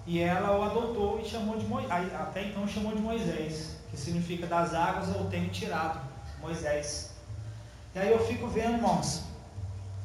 e 0.05 0.19
ela 0.19 0.57
o 0.57 0.63
adotou 0.63 1.19
e 1.19 1.27
chamou 1.27 1.57
de 1.57 1.65
Moisés, 1.65 2.13
até 2.15 2.45
então 2.45 2.67
chamou 2.67 2.95
de 2.95 3.01
Moisés, 3.01 3.77
que 3.91 3.97
significa 3.97 4.47
das 4.47 4.73
águas 4.73 5.09
eu 5.09 5.25
tenho 5.25 5.49
tirado, 5.49 5.99
Moisés. 6.41 7.13
E 7.93 7.99
aí 7.99 8.11
eu 8.11 8.25
fico 8.25 8.47
vendo, 8.47 8.75
irmãos, 8.75 9.23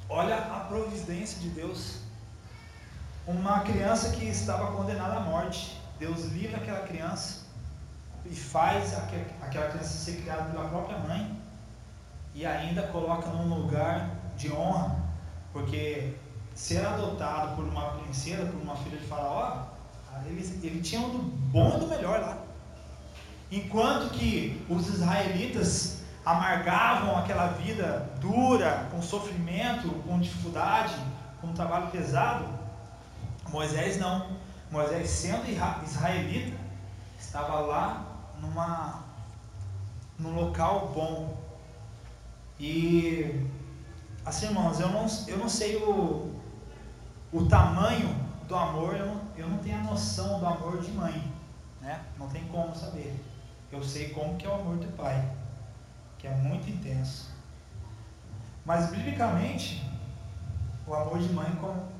olha 0.09 0.37
a 0.37 0.61
providência 0.61 1.40
de 1.40 1.49
Deus 1.49 2.04
uma 3.26 3.61
criança 3.61 4.11
que 4.11 4.25
estava 4.26 4.73
condenada 4.73 5.16
à 5.16 5.21
morte. 5.21 5.80
Deus 5.99 6.25
livra 6.26 6.59
aquela 6.59 6.80
criança 6.80 7.44
e 8.26 8.35
faz 8.35 8.94
aquela 8.99 9.68
criança 9.68 9.85
ser 9.85 10.21
criada 10.23 10.50
pela 10.50 10.68
própria 10.68 10.99
mãe 10.99 11.38
e 12.35 12.44
ainda 12.44 12.83
coloca 12.88 13.28
num 13.28 13.54
lugar 13.54 14.11
de 14.37 14.52
honra, 14.52 14.97
porque 15.54 16.12
ser 16.54 16.84
adotado 16.84 17.54
por 17.54 17.64
uma 17.64 17.92
princesa, 17.92 18.44
por 18.44 18.61
uma 18.61 18.76
filha 18.76 18.99
de 18.99 19.06
faraó, 19.06 19.62
ele, 20.26 20.61
ele 20.62 20.82
tinha 20.82 21.00
um 21.00 21.11
do 21.11 21.18
bom 21.18 21.76
e 21.76 21.80
do 21.80 21.87
melhor 21.87 22.20
lá. 22.20 22.38
Enquanto 23.50 24.11
que 24.11 24.64
os 24.68 24.88
israelitas 24.88 26.02
amargavam 26.26 27.16
aquela 27.16 27.49
vida 27.49 28.11
dura, 28.20 28.88
com 28.90 29.00
sofrimento, 29.00 29.88
com 30.06 30.18
dificuldade, 30.18 30.94
com 31.40 31.52
trabalho 31.52 31.90
pesado, 31.90 32.46
Moisés 33.49 33.99
não. 33.99 34.26
Moisés, 34.73 35.08
sendo 35.08 35.49
israelita, 35.49 36.56
estava 37.16 37.61
lá 37.61 38.04
numa, 38.40 39.04
num 40.18 40.34
local 40.34 40.90
bom. 40.92 41.44
E, 42.58 43.46
assim, 44.25 44.47
irmãos, 44.47 44.81
eu 44.81 44.88
não, 44.88 45.07
eu 45.28 45.38
não 45.38 45.49
sei 45.49 45.76
o, 45.76 46.35
o 47.33 47.47
tamanho 47.47 48.09
do 48.49 48.57
amor, 48.57 48.97
eu 48.97 49.07
não, 49.07 49.21
eu 49.37 49.49
não 49.49 49.59
tenho 49.59 49.78
a 49.78 49.83
noção 49.83 50.38
do 50.38 50.47
amor 50.47 50.81
de 50.81 50.90
mãe. 50.93 51.33
Né? 51.81 52.02
Não 52.19 52.28
tem 52.28 52.45
como 52.49 52.75
saber. 52.75 53.14
Eu 53.71 53.83
sei 53.83 54.11
como 54.11 54.37
que 54.37 54.47
é 54.47 54.49
o 54.49 54.54
amor 54.54 54.76
do 54.76 54.87
pai, 54.97 55.31
que 56.19 56.26
é 56.26 56.35
muito 56.35 56.69
intenso. 56.71 57.31
Mas, 58.64 58.90
biblicamente, 58.90 59.85
o 60.87 60.95
amor 60.95 61.19
de 61.19 61.33
mãe 61.33 61.50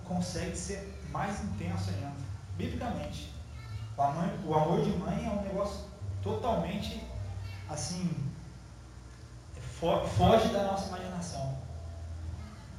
consegue 0.05 0.57
ser 0.57 1.01
mais 1.11 1.43
intenso 1.45 1.91
ainda, 1.91 2.13
biblicamente. 2.57 3.33
O 3.97 4.03
amor, 4.03 4.31
o 4.47 4.55
amor 4.55 4.83
de 4.83 4.91
mãe 4.97 5.27
é 5.27 5.31
um 5.31 5.43
negócio 5.43 5.85
totalmente 6.23 7.03
assim, 7.69 8.11
foge 10.17 10.49
da 10.49 10.65
nossa 10.65 10.89
imaginação. 10.89 11.59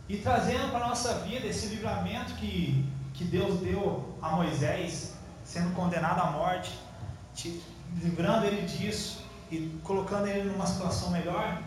E 0.08 0.18
trazendo 0.18 0.70
para 0.72 0.86
a 0.86 0.90
nossa 0.90 1.16
vida 1.20 1.48
esse 1.48 1.68
livramento 1.68 2.36
que, 2.36 2.86
que 3.14 3.24
Deus 3.24 3.60
deu 3.60 4.16
a 4.22 4.32
Moisés, 4.32 5.16
sendo 5.44 5.74
condenado 5.74 6.20
à 6.22 6.32
morte, 6.32 6.78
te, 7.34 7.62
livrando 7.96 8.46
ele 8.46 8.68
disso 8.68 9.24
e 9.52 9.80
colocando 9.84 10.28
ele 10.28 10.50
numa 10.50 10.68
situação 10.68 11.10
melhor, 11.10 11.62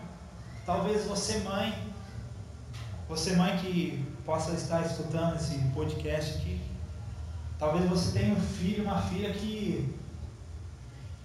talvez 0.65 1.05
você, 1.05 1.39
mãe, 1.39 1.77
você, 3.09 3.35
mãe 3.35 3.57
que 3.59 4.05
possa 4.25 4.53
estar 4.53 4.85
escutando 4.87 5.35
esse 5.35 5.59
podcast 5.75 6.37
aqui, 6.37 6.61
talvez 7.59 7.89
você 7.89 8.19
tenha 8.19 8.35
um 8.35 8.41
filho, 8.41 8.85
uma 8.85 9.03
filha 9.03 9.33
que 9.33 9.97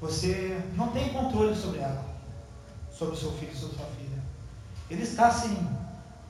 você 0.02 0.60
não 0.76 0.90
tem 0.90 1.14
controle 1.14 1.56
sobre 1.56 1.80
ela, 1.80 2.04
sobre 2.92 3.14
o 3.14 3.18
seu 3.18 3.32
filho, 3.34 3.56
sobre 3.56 3.76
sua 3.76 3.86
filha. 3.86 4.22
Ele 4.90 5.04
está 5.04 5.28
assim, 5.28 5.56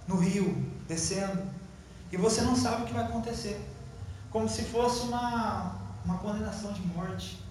no 0.07 0.17
rio, 0.17 0.72
descendo, 0.87 1.43
e 2.11 2.17
você 2.17 2.41
não 2.41 2.55
sabe 2.55 2.83
o 2.83 2.85
que 2.85 2.93
vai 2.93 3.05
acontecer. 3.05 3.59
Como 4.31 4.47
se 4.47 4.63
fosse 4.63 5.07
uma, 5.07 5.75
uma 6.05 6.17
condenação 6.17 6.71
de 6.73 6.81
morte. 6.81 7.43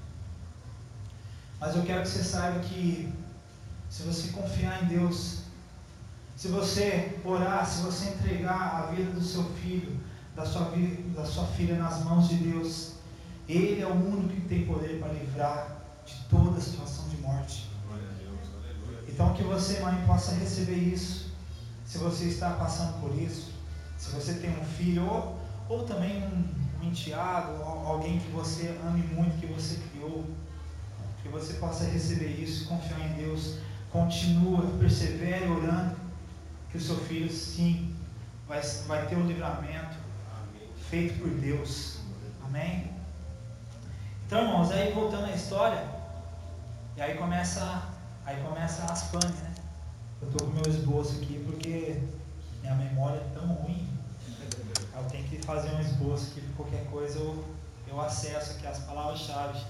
Mas 1.61 1.77
eu 1.77 1.83
quero 1.83 2.03
que 2.03 2.09
você 2.09 2.25
saiba 2.25 2.61
que 2.61 3.13
se 3.89 4.03
você 4.03 4.29
confiar 4.29 4.83
em 4.83 4.87
Deus, 4.87 5.43
se 6.37 6.49
você 6.49 7.21
orar, 7.25 7.67
se 7.67 7.83
você 7.83 8.11
entregar 8.11 8.77
a 8.77 8.87
vida 8.87 9.13
do 9.13 9.23
seu 9.23 9.45
filho, 9.45 10.01
da 10.35 10.45
sua, 10.47 10.73
da 11.15 11.25
sua 11.25 11.47
filha 11.47 11.77
nas 11.77 12.03
mãos 12.05 12.29
de 12.29 12.37
Deus, 12.37 12.93
Ele 13.49 13.83
é 13.83 13.87
o 13.87 13.93
único 13.93 14.35
que 14.35 14.49
tem 14.49 14.67
poder 14.67 14.99
para 14.99 15.13
livrar 15.13 15.83
de 16.07 16.15
toda 16.31 16.61
situação 16.61 17.09
de 17.09 17.17
morte. 17.19 17.71
Então 19.09 19.35
que 19.35 19.43
você, 19.43 19.81
mãe, 19.81 20.03
possa 20.07 20.33
receber 20.33 20.77
isso. 20.77 21.32
Se 21.93 21.99
você 21.99 22.25
está 22.25 22.53
passando 22.53 23.03
por 23.03 23.15
isso, 23.21 23.53
se 23.99 24.09
você 24.13 24.33
tem 24.37 24.49
um 24.59 24.65
filho 24.65 25.05
ou, 25.07 25.39
ou 25.69 25.85
também 25.85 26.23
um, 26.23 26.81
um 26.81 26.89
enteado, 26.89 27.63
alguém 27.63 28.19
que 28.19 28.31
você 28.31 28.75
ame 28.83 29.03
muito, 29.09 29.39
que 29.39 29.45
você 29.45 29.79
criou, 29.91 30.25
que 31.23 31.29
você 31.29 31.53
possa 31.53 31.85
receber 31.85 32.29
isso, 32.29 32.67
confiar 32.67 32.99
em 32.99 33.13
Deus, 33.13 33.59
continua, 33.91 34.63
persevere 34.79 35.47
orando, 35.51 35.95
que 36.71 36.79
o 36.79 36.81
seu 36.81 36.97
filho 36.97 37.31
sim 37.31 37.95
vai, 38.49 38.63
vai 38.87 39.07
ter 39.07 39.17
o 39.17 39.19
um 39.19 39.27
livramento 39.27 39.95
feito 40.89 41.21
por 41.21 41.29
Deus. 41.29 41.99
Amém? 42.43 42.91
Então, 44.27 44.45
irmãos, 44.45 44.71
aí 44.71 44.95
voltando 44.95 45.27
à 45.27 45.33
história, 45.33 45.87
e 46.97 47.03
aí 47.03 47.19
começa, 47.19 47.83
aí 48.25 48.43
começa 48.43 48.83
as 48.91 49.11
panes, 49.11 49.37
né? 49.41 49.52
Eu 50.23 50.29
estou 50.29 50.47
com 50.47 50.55
meu 50.55 50.69
esboço 50.69 51.17
aqui 51.17 51.43
porque 51.45 52.01
minha 52.61 52.75
memória 52.77 53.19
é 53.19 53.39
tão 53.39 53.47
ruim. 53.49 53.89
Eu 54.95 55.05
tenho 55.11 55.25
que 55.25 55.39
fazer 55.39 55.75
um 55.75 55.81
esboço 55.81 56.31
aqui, 56.31 56.43
qualquer 56.57 56.85
coisa 56.87 57.19
eu, 57.19 57.45
eu 57.89 58.01
acesso 58.01 58.53
aqui 58.53 58.67
as 58.67 58.79
palavras-chave. 58.79 59.61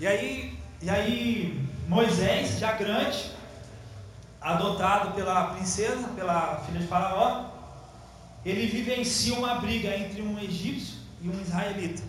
E 0.00 0.06
aí, 0.06 0.58
e 0.80 0.88
aí 0.88 1.68
Moisés, 1.86 2.58
já 2.58 2.72
grande, 2.72 3.30
adotado 4.40 5.14
pela 5.14 5.54
princesa, 5.54 6.08
pela 6.08 6.56
filha 6.60 6.80
de 6.80 6.86
Faraó, 6.86 7.50
ele 8.44 8.66
vivencia 8.66 9.34
uma 9.34 9.56
briga 9.56 9.94
entre 9.96 10.22
um 10.22 10.38
egípcio 10.38 10.98
e 11.20 11.28
um 11.28 11.40
israelita. 11.40 12.02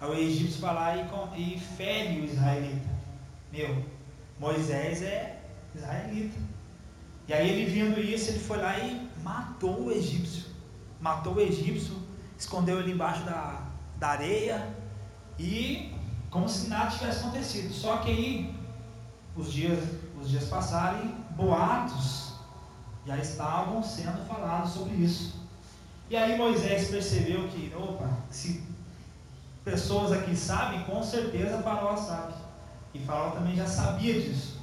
Aí 0.00 0.08
o 0.08 0.14
egípcio 0.14 0.60
vai 0.60 0.74
lá 0.74 0.96
e, 0.96 1.56
e 1.56 1.60
fere 1.60 2.20
o 2.20 2.24
israelita. 2.24 2.88
Meu, 3.52 3.84
Moisés 4.38 5.02
é 5.02 5.37
israelita. 5.78 6.38
E 7.26 7.32
aí 7.32 7.48
ele 7.48 7.70
vindo 7.70 8.00
isso, 8.00 8.30
ele 8.30 8.38
foi 8.38 8.58
lá 8.58 8.78
e 8.78 9.08
matou 9.22 9.86
o 9.86 9.92
egípcio. 9.92 10.44
Matou 11.00 11.34
o 11.34 11.40
egípcio, 11.40 11.94
escondeu 12.38 12.80
ele 12.80 12.92
embaixo 12.92 13.24
da, 13.24 13.62
da 13.96 14.08
areia 14.08 14.74
e 15.38 15.94
como 16.30 16.48
se 16.48 16.68
nada 16.68 16.90
tivesse 16.90 17.20
acontecido. 17.20 17.72
Só 17.72 17.98
que 17.98 18.10
aí 18.10 18.54
os 19.36 19.52
dias, 19.52 19.78
os 20.20 20.28
dias 20.28 20.44
passaram 20.44 21.04
e 21.04 21.34
boatos 21.34 22.32
já 23.06 23.16
estavam 23.16 23.82
sendo 23.82 24.26
falados 24.26 24.72
sobre 24.72 24.94
isso. 24.96 25.38
E 26.10 26.16
aí 26.16 26.36
Moisés 26.36 26.88
percebeu 26.88 27.48
que, 27.48 27.72
opa, 27.76 28.08
se 28.30 28.62
pessoas 29.64 30.12
aqui 30.12 30.34
sabem, 30.34 30.82
com 30.84 31.02
certeza 31.02 31.62
Faraó 31.62 31.96
sabe. 31.96 32.34
E 32.94 32.98
Faraó 32.98 33.30
também 33.30 33.54
já 33.54 33.66
sabia 33.66 34.14
disso. 34.20 34.57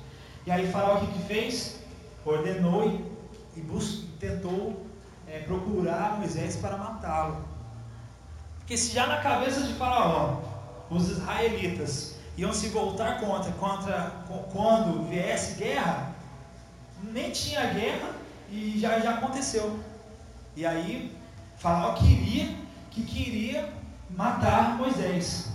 E 0.46 0.52
aí 0.52 0.72
Faraó 0.72 0.98
o 0.98 1.00
que, 1.02 1.14
que 1.14 1.28
fez? 1.28 1.80
Ordenou 2.24 2.88
e, 2.88 3.06
tentou 4.20 4.86
é, 5.28 5.40
procurar 5.40 6.18
Moisés 6.18 6.58
para 6.58 6.78
matá-lo. 6.78 7.44
Porque 8.60 8.78
se 8.78 8.94
já 8.94 9.08
na 9.08 9.18
cabeça 9.18 9.62
de 9.62 9.74
Faraó 9.74 10.40
os 10.90 11.10
israelitas 11.10 12.16
iam 12.38 12.54
se 12.54 12.68
voltar 12.68 13.20
contra, 13.20 13.52
contra 13.54 14.12
quando 14.52 15.10
viesse 15.10 15.56
guerra, 15.56 16.14
nem 17.02 17.32
tinha 17.32 17.66
guerra 17.74 18.10
e 18.50 18.80
já, 18.80 19.00
já 19.00 19.16
aconteceu. 19.16 19.80
E 20.56 20.66
aí 20.66 21.16
Faraó 21.58 21.94
queria 21.94 22.56
que 22.92 23.04
queria 23.04 23.74
matar 24.10 24.78
Moisés. 24.78 25.52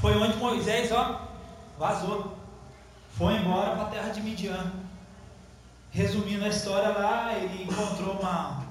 Foi 0.00 0.16
onde 0.16 0.36
Moisés 0.36 0.92
ó, 0.92 1.28
vazou. 1.78 2.35
Foi 3.16 3.34
embora 3.34 3.70
para 3.70 3.84
a 3.84 3.86
terra 3.86 4.10
de 4.10 4.20
Midian. 4.20 4.72
Resumindo 5.90 6.44
a 6.44 6.48
história 6.48 6.90
lá, 6.90 7.32
ele 7.32 7.62
encontrou 7.62 8.20
uma, 8.20 8.62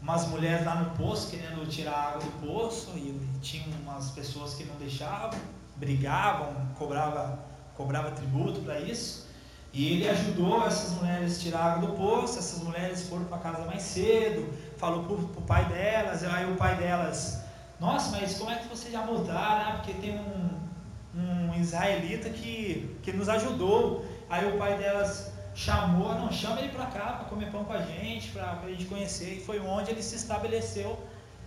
umas 0.00 0.26
mulheres 0.28 0.64
lá 0.64 0.76
no 0.76 0.90
poço 0.96 1.30
querendo 1.30 1.68
tirar 1.68 1.92
água 1.92 2.22
do 2.22 2.46
poço 2.46 2.92
e 2.96 3.20
tinha 3.42 3.66
umas 3.82 4.10
pessoas 4.12 4.54
que 4.54 4.64
não 4.64 4.74
deixavam, 4.76 5.38
brigavam, 5.76 6.54
cobrava, 6.78 7.38
cobrava 7.76 8.10
tributo 8.12 8.60
para 8.60 8.80
isso. 8.80 9.28
E 9.74 9.92
ele 9.92 10.08
ajudou 10.08 10.66
essas 10.66 10.92
mulheres 10.92 11.36
a 11.36 11.42
tirar 11.42 11.64
água 11.72 11.88
do 11.88 11.94
poço, 11.94 12.38
essas 12.38 12.62
mulheres 12.62 13.06
foram 13.06 13.26
para 13.26 13.36
casa 13.36 13.66
mais 13.66 13.82
cedo, 13.82 14.50
falou 14.78 15.04
para 15.04 15.14
o 15.14 15.44
pai 15.46 15.66
delas, 15.66 16.24
aí 16.24 16.50
o 16.50 16.56
pai 16.56 16.74
delas, 16.76 17.42
nossa, 17.78 18.16
mas 18.16 18.38
como 18.38 18.50
é 18.50 18.54
que 18.56 18.66
vocês 18.66 18.90
já 18.90 19.02
voltaram? 19.02 19.68
Ah, 19.68 19.72
porque 19.74 19.92
tem 19.92 20.18
um, 20.18 20.67
um 21.14 21.54
israelita 21.60 22.30
que, 22.30 22.98
que 23.02 23.12
nos 23.12 23.28
ajudou. 23.28 24.04
Aí 24.28 24.46
o 24.52 24.58
pai 24.58 24.76
delas, 24.76 25.32
chamou, 25.58 26.14
não, 26.14 26.30
chama 26.30 26.60
ele 26.60 26.68
para 26.68 26.86
cá 26.86 27.12
para 27.14 27.24
comer 27.24 27.50
pão 27.50 27.64
com 27.64 27.72
a 27.72 27.82
gente, 27.82 28.30
para 28.30 28.60
a 28.62 28.68
gente 28.68 28.84
conhecer. 28.84 29.38
E 29.38 29.40
foi 29.40 29.58
onde 29.58 29.90
ele 29.90 30.02
se 30.02 30.14
estabeleceu. 30.14 30.98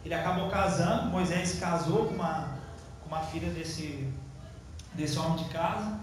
Ele 0.04 0.14
acabou 0.14 0.50
casando, 0.50 1.10
Moisés 1.10 1.60
casou 1.60 2.08
com 2.08 2.16
uma, 2.16 2.58
com 3.02 3.08
uma 3.08 3.22
filha 3.22 3.50
desse, 3.52 4.12
desse 4.94 5.18
homem 5.18 5.44
de 5.44 5.50
casa. 5.50 5.98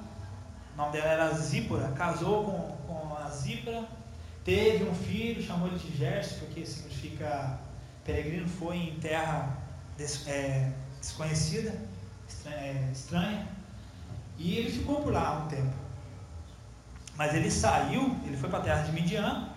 O 0.73 0.77
nome 0.77 0.93
dela 0.93 1.09
era 1.09 1.35
Zípora, 1.35 1.89
casou 1.89 2.45
com, 2.45 2.77
com 2.87 3.17
a 3.17 3.29
Zípora, 3.29 3.85
teve 4.45 4.85
um 4.85 4.95
filho, 4.95 5.43
chamou 5.43 5.67
ele 5.67 5.79
de 5.79 5.97
Gerson, 5.97 6.37
porque 6.39 6.65
significa 6.65 7.59
peregrino, 8.05 8.49
foi 8.49 8.77
em 8.77 8.95
terra 9.01 9.59
des, 9.97 10.27
é, 10.29 10.73
desconhecida, 11.01 11.75
estranha, 12.49 12.57
é, 12.57 12.91
estranha, 12.93 13.49
e 14.37 14.57
ele 14.57 14.71
ficou 14.71 15.03
por 15.03 15.13
lá 15.13 15.45
um 15.45 15.49
tempo. 15.49 15.75
Mas 17.17 17.35
ele 17.35 17.51
saiu, 17.51 18.17
ele 18.25 18.37
foi 18.37 18.49
para 18.49 18.61
a 18.61 18.63
terra 18.63 18.83
de 18.83 18.93
Midian, 18.93 19.49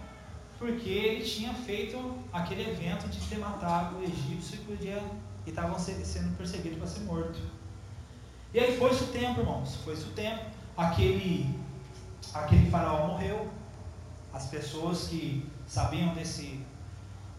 porque 0.58 0.90
ele 0.90 1.24
tinha 1.24 1.54
feito 1.54 2.16
aquele 2.34 2.70
evento 2.70 3.08
de 3.08 3.20
ter 3.28 3.38
matado 3.38 3.98
o 3.98 4.04
egípcio 4.04 4.56
e 4.56 4.66
podia 4.66 5.04
e 5.46 5.50
estavam 5.50 5.78
sendo 5.80 6.36
perseguidos 6.38 6.78
para 6.78 6.88
ser 6.88 7.02
morto. 7.02 7.40
E 8.54 8.60
aí 8.60 8.78
foi-se 8.78 9.04
o 9.04 9.08
tempo, 9.08 9.40
irmãos, 9.40 9.76
foi-se 9.84 10.04
o 10.04 10.12
tempo. 10.12 10.44
Aquele, 10.76 11.56
aquele 12.34 12.70
faraó 12.70 13.08
morreu. 13.08 13.50
As 14.34 14.48
pessoas 14.48 15.08
que 15.08 15.46
sabiam 15.68 16.14
desse, 16.14 16.60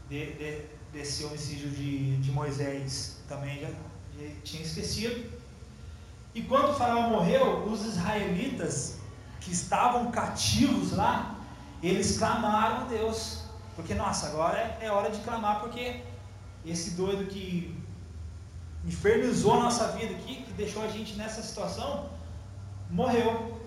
de, 0.09 0.33
de, 0.33 0.63
desse 0.93 1.25
homicídio 1.25 1.71
de, 1.71 2.17
de 2.19 2.31
Moisés 2.31 3.23
também 3.29 3.61
já, 3.61 3.69
já 3.69 4.31
tinham 4.43 4.65
esquecido. 4.65 5.42
E 6.35 6.43
quando 6.43 6.75
faraó 6.75 7.09
morreu, 7.11 7.65
os 7.65 7.85
israelitas 7.85 8.99
que 9.41 9.53
estavam 9.53 10.11
cativos 10.11 10.93
lá, 10.93 11.37
eles 11.83 12.19
clamaram 12.19 12.83
a 12.83 12.85
Deus. 12.85 13.43
Porque, 13.77 13.95
nossa, 13.95 14.29
agora 14.29 14.79
é, 14.81 14.91
hora 14.91 15.11
de 15.11 15.21
clamar, 15.21 15.61
porque 15.61 16.03
esse 16.65 16.91
doido 16.91 17.27
que 17.27 17.77
infernizou 18.85 19.55
a 19.55 19.65
nossa 19.65 19.89
vida 19.89 20.15
aqui, 20.15 20.43
que 20.43 20.53
deixou 20.53 20.83
a 20.83 20.89
gente 20.89 21.15
nessa 21.17 21.43
situação, 21.43 22.09
morreu. 22.91 23.61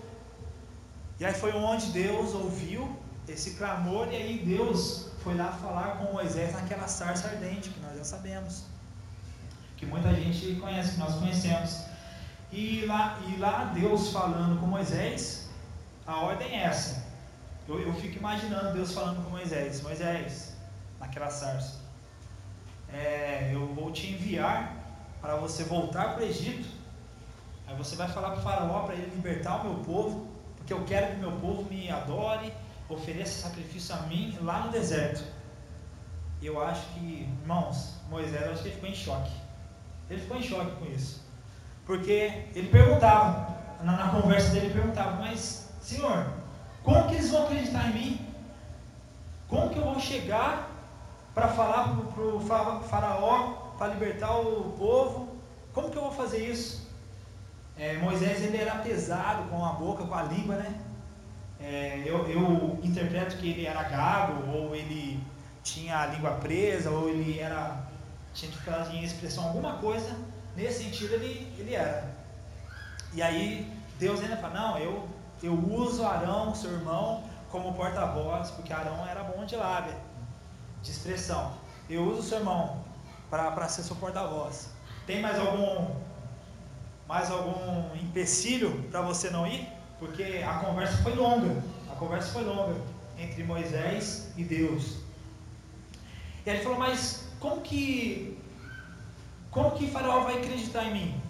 E 1.18 1.24
aí 1.24 1.34
foi 1.34 1.52
onde 1.52 1.86
Deus 1.86 2.34
ouviu 2.34 2.96
esse 3.28 3.52
clamor, 3.52 4.08
e 4.12 4.16
aí 4.16 4.38
Deus 4.44 5.08
foi 5.22 5.34
lá 5.34 5.52
falar 5.52 5.98
com 5.98 6.12
Moisés 6.12 6.52
naquela 6.52 6.86
sarça 6.86 7.28
ardente, 7.28 7.70
que 7.70 7.80
nós 7.80 7.96
já 7.96 8.04
sabemos. 8.04 8.64
Que 9.76 9.86
muita 9.86 10.12
gente 10.14 10.54
conhece, 10.56 10.92
que 10.92 10.98
nós 10.98 11.14
conhecemos. 11.16 11.84
E 12.52 12.84
lá, 12.86 13.18
e 13.28 13.36
lá 13.36 13.72
Deus 13.74 14.12
falando 14.12 14.60
com 14.60 14.66
Moisés, 14.66 15.48
a 16.06 16.20
ordem 16.20 16.48
é 16.48 16.64
essa. 16.64 17.04
Eu, 17.68 17.80
eu 17.80 17.92
fico 17.94 18.16
imaginando 18.16 18.72
Deus 18.72 18.92
falando 18.92 19.24
com 19.24 19.30
Moisés: 19.30 19.82
Moisés, 19.82 20.54
naquela 21.00 21.30
sarça, 21.30 21.80
é, 22.92 23.50
eu 23.52 23.66
vou 23.74 23.90
te 23.90 24.12
enviar 24.12 24.74
para 25.20 25.36
você 25.36 25.64
voltar 25.64 26.14
para 26.14 26.22
o 26.22 26.26
Egito. 26.26 26.68
Aí 27.66 27.76
você 27.76 27.96
vai 27.96 28.06
falar 28.06 28.30
para 28.30 28.38
o 28.38 28.42
Faraó 28.42 28.84
para 28.84 28.94
ele 28.94 29.10
libertar 29.12 29.60
o 29.60 29.64
meu 29.64 29.84
povo, 29.84 30.28
porque 30.56 30.72
eu 30.72 30.84
quero 30.84 31.14
que 31.14 31.16
meu 31.16 31.32
povo 31.32 31.64
me 31.68 31.90
adore, 31.90 32.52
ofereça 32.88 33.48
sacrifício 33.48 33.92
a 33.96 34.02
mim 34.02 34.38
lá 34.40 34.60
no 34.60 34.70
deserto. 34.70 35.24
Eu 36.40 36.62
acho 36.62 36.86
que, 36.90 37.28
irmãos, 37.40 37.94
Moisés, 38.08 38.48
acho 38.48 38.62
que 38.62 38.68
ele 38.68 38.74
ficou 38.76 38.90
em 38.90 38.94
choque. 38.94 39.32
Ele 40.08 40.20
ficou 40.20 40.36
em 40.36 40.42
choque 40.42 40.76
com 40.76 40.86
isso. 40.86 41.25
Porque 41.86 42.46
ele 42.54 42.68
perguntava, 42.68 43.56
na, 43.80 43.92
na 43.92 44.08
conversa 44.08 44.50
dele, 44.50 44.66
ele 44.66 44.74
perguntava, 44.74 45.12
mas 45.12 45.68
Senhor, 45.80 46.26
como 46.82 47.08
que 47.08 47.14
eles 47.14 47.30
vão 47.30 47.44
acreditar 47.44 47.88
em 47.88 47.94
mim? 47.94 48.26
Como 49.48 49.70
que 49.70 49.78
eu 49.78 49.84
vou 49.84 50.00
chegar 50.00 50.68
para 51.32 51.48
falar 51.48 51.94
para 52.12 52.24
o 52.24 52.40
faraó, 52.40 53.52
para 53.78 53.92
libertar 53.92 54.36
o 54.36 54.74
povo, 54.76 55.36
como 55.72 55.90
que 55.90 55.96
eu 55.96 56.02
vou 56.02 56.10
fazer 56.10 56.50
isso? 56.50 56.90
É, 57.78 57.98
Moisés 57.98 58.42
ele 58.42 58.56
era 58.56 58.76
pesado 58.76 59.48
com 59.48 59.64
a 59.64 59.72
boca, 59.74 60.04
com 60.04 60.14
a 60.14 60.22
língua, 60.22 60.56
né? 60.56 60.80
É, 61.60 62.02
eu, 62.04 62.26
eu 62.26 62.80
interpreto 62.82 63.36
que 63.36 63.50
ele 63.50 63.66
era 63.66 63.82
gago, 63.84 64.50
ou 64.50 64.74
ele 64.74 65.22
tinha 65.62 66.00
a 66.00 66.06
língua 66.06 66.32
presa, 66.32 66.90
ou 66.90 67.08
ele 67.08 67.38
era 67.38 67.86
tinha 68.32 68.50
dificuldade 68.50 68.96
em 68.96 69.04
expressão, 69.04 69.44
alguma 69.44 69.74
coisa 69.74 70.16
nesse 70.56 70.84
sentido 70.84 71.14
ele, 71.14 71.52
ele 71.58 71.74
era. 71.74 72.10
E 73.12 73.22
aí 73.22 73.70
Deus 73.98 74.20
ainda 74.20 74.36
fala, 74.36 74.54
não, 74.54 74.78
eu, 74.78 75.08
eu 75.42 75.52
uso 75.52 76.04
Arão, 76.04 76.54
seu 76.54 76.72
irmão, 76.72 77.24
como 77.50 77.74
porta-voz, 77.74 78.50
porque 78.50 78.72
Arão 78.72 79.06
era 79.06 79.22
bom 79.22 79.44
de 79.44 79.56
lábia, 79.56 79.96
de 80.82 80.90
expressão. 80.90 81.52
Eu 81.88 82.02
uso 82.04 82.22
seu 82.22 82.38
irmão 82.38 82.84
para 83.30 83.68
ser 83.68 83.82
seu 83.82 83.96
porta-voz. 83.96 84.70
Tem 85.06 85.20
mais 85.20 85.38
algum 85.38 85.94
mais 87.06 87.30
algum 87.30 87.94
empecilho 87.94 88.82
para 88.90 89.00
você 89.00 89.30
não 89.30 89.46
ir? 89.46 89.68
Porque 89.98 90.42
a 90.46 90.58
conversa 90.58 90.96
foi 91.02 91.14
longa. 91.14 91.62
A 91.90 91.94
conversa 91.94 92.32
foi 92.32 92.42
longa 92.42 92.74
entre 93.16 93.44
Moisés 93.44 94.32
e 94.36 94.42
Deus. 94.42 94.96
E 96.44 96.50
aí 96.50 96.56
ele 96.56 96.64
falou, 96.64 96.78
mas 96.78 97.28
como 97.38 97.60
que 97.60 98.36
como 99.56 99.70
que 99.70 99.90
Faraó 99.90 100.20
vai 100.20 100.36
acreditar 100.36 100.84
em 100.84 100.92
mim? 100.92 101.22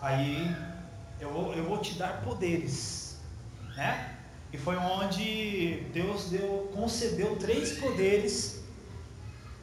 Aí 0.00 0.54
eu 1.20 1.32
vou, 1.32 1.54
eu 1.54 1.64
vou 1.64 1.78
te 1.78 1.94
dar 1.94 2.20
poderes, 2.22 3.20
né? 3.76 4.16
E 4.52 4.58
foi 4.58 4.76
onde 4.76 5.86
Deus 5.92 6.30
deu, 6.30 6.68
concedeu 6.74 7.36
três 7.36 7.78
poderes 7.78 8.64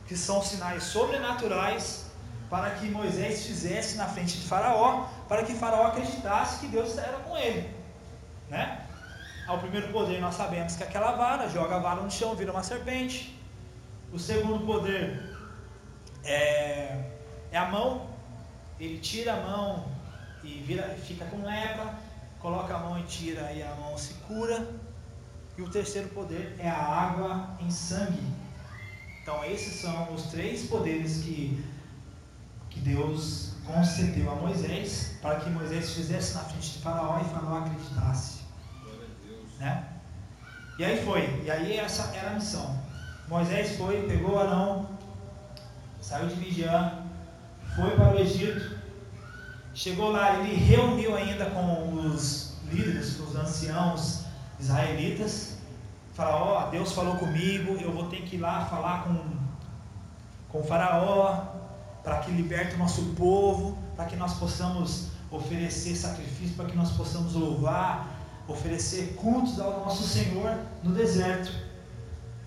que 0.08 0.16
são 0.16 0.42
sinais 0.42 0.84
sobrenaturais 0.84 2.06
para 2.50 2.72
que 2.72 2.90
Moisés 2.90 3.46
fizesse 3.46 3.98
na 3.98 4.08
frente 4.08 4.40
de 4.40 4.48
Faraó, 4.48 5.08
para 5.28 5.44
que 5.44 5.54
Faraó 5.54 5.88
acreditasse 5.88 6.62
que 6.62 6.68
Deus 6.68 6.98
era 6.98 7.18
com 7.20 7.38
ele, 7.38 7.70
né? 8.50 8.88
Ao 9.48 9.60
primeiro 9.60 9.92
poder 9.92 10.22
nós 10.22 10.36
sabemos 10.36 10.78
que 10.78 10.84
aquela 10.84 11.12
vara 11.12 11.50
joga 11.50 11.76
a 11.76 11.80
vara 11.80 12.02
no 12.02 12.10
chão, 12.10 12.36
vira 12.36 12.54
uma 12.54 12.64
serpente. 12.64 13.38
O 14.14 14.20
segundo 14.20 14.66
poder 14.66 15.31
é, 16.24 17.04
é 17.52 17.58
a 17.58 17.66
mão, 17.66 18.10
ele 18.80 19.00
tira 19.00 19.34
a 19.34 19.42
mão 19.42 19.86
e 20.44 20.62
vira, 20.62 20.84
fica 21.06 21.26
com 21.26 21.44
lepra, 21.44 21.94
coloca 22.40 22.76
a 22.76 22.80
mão 22.80 23.00
e 23.00 23.04
tira 23.04 23.52
e 23.52 23.62
a 23.62 23.76
mão 23.76 23.98
se 23.98 24.14
cura. 24.26 24.68
E 25.58 25.62
o 25.62 25.70
terceiro 25.70 26.10
poder 26.10 26.56
é 26.58 26.70
a 26.70 26.78
água 26.78 27.58
em 27.60 27.70
sangue. 27.70 28.24
Então 29.22 29.44
esses 29.46 29.82
são 29.82 30.14
os 30.14 30.24
três 30.24 30.68
poderes 30.68 31.18
que, 31.18 31.64
que 32.70 32.80
Deus 32.80 33.54
concedeu 33.66 34.32
a 34.32 34.36
Moisés 34.36 35.18
para 35.22 35.40
que 35.40 35.50
Moisés 35.50 35.94
fizesse 35.94 36.34
na 36.34 36.42
frente 36.42 36.72
de 36.72 36.80
Faraó 36.80 37.20
e 37.20 37.26
Faraó 37.26 37.60
acreditasse. 37.60 38.42
Né? 39.60 39.88
E 40.80 40.86
aí 40.86 41.06
foi, 41.06 41.44
e 41.44 41.52
aí 41.52 41.78
essa 41.78 42.16
era 42.16 42.32
a 42.32 42.34
missão. 42.34 42.82
Moisés 43.28 43.78
foi, 43.78 44.08
pegou 44.08 44.40
Arão, 44.40 44.90
saiu 46.02 46.28
de 46.28 46.36
Midian, 46.36 46.94
foi 47.76 47.92
para 47.92 48.16
o 48.16 48.20
Egito, 48.20 48.76
chegou 49.74 50.12
lá, 50.12 50.40
ele 50.40 50.56
reuniu 50.56 51.16
ainda 51.16 51.46
com 51.46 51.94
os 51.94 52.58
líderes, 52.70 53.16
com 53.16 53.24
os 53.24 53.36
anciãos 53.36 54.26
israelitas, 54.60 55.58
falou, 56.14 56.42
ó, 56.42 56.66
oh, 56.68 56.72
Deus 56.72 56.92
falou 56.92 57.16
comigo, 57.16 57.78
eu 57.80 57.92
vou 57.92 58.06
ter 58.06 58.24
que 58.24 58.36
ir 58.36 58.40
lá 58.40 58.66
falar 58.66 59.04
com, 59.04 59.16
com 60.50 60.60
o 60.60 60.64
faraó, 60.64 61.46
para 62.04 62.18
que 62.18 62.32
liberte 62.32 62.76
o 62.76 62.80
nosso 62.80 63.04
povo, 63.16 63.78
para 63.96 64.06
que 64.06 64.16
nós 64.16 64.34
possamos 64.34 65.12
oferecer 65.30 65.96
sacrifício, 65.96 66.56
para 66.56 66.66
que 66.66 66.76
nós 66.76 66.92
possamos 66.92 67.34
louvar, 67.34 68.08
oferecer 68.48 69.16
cultos 69.16 69.60
ao 69.60 69.86
nosso 69.86 70.04
Senhor 70.04 70.58
no 70.84 70.94
deserto. 70.94 71.52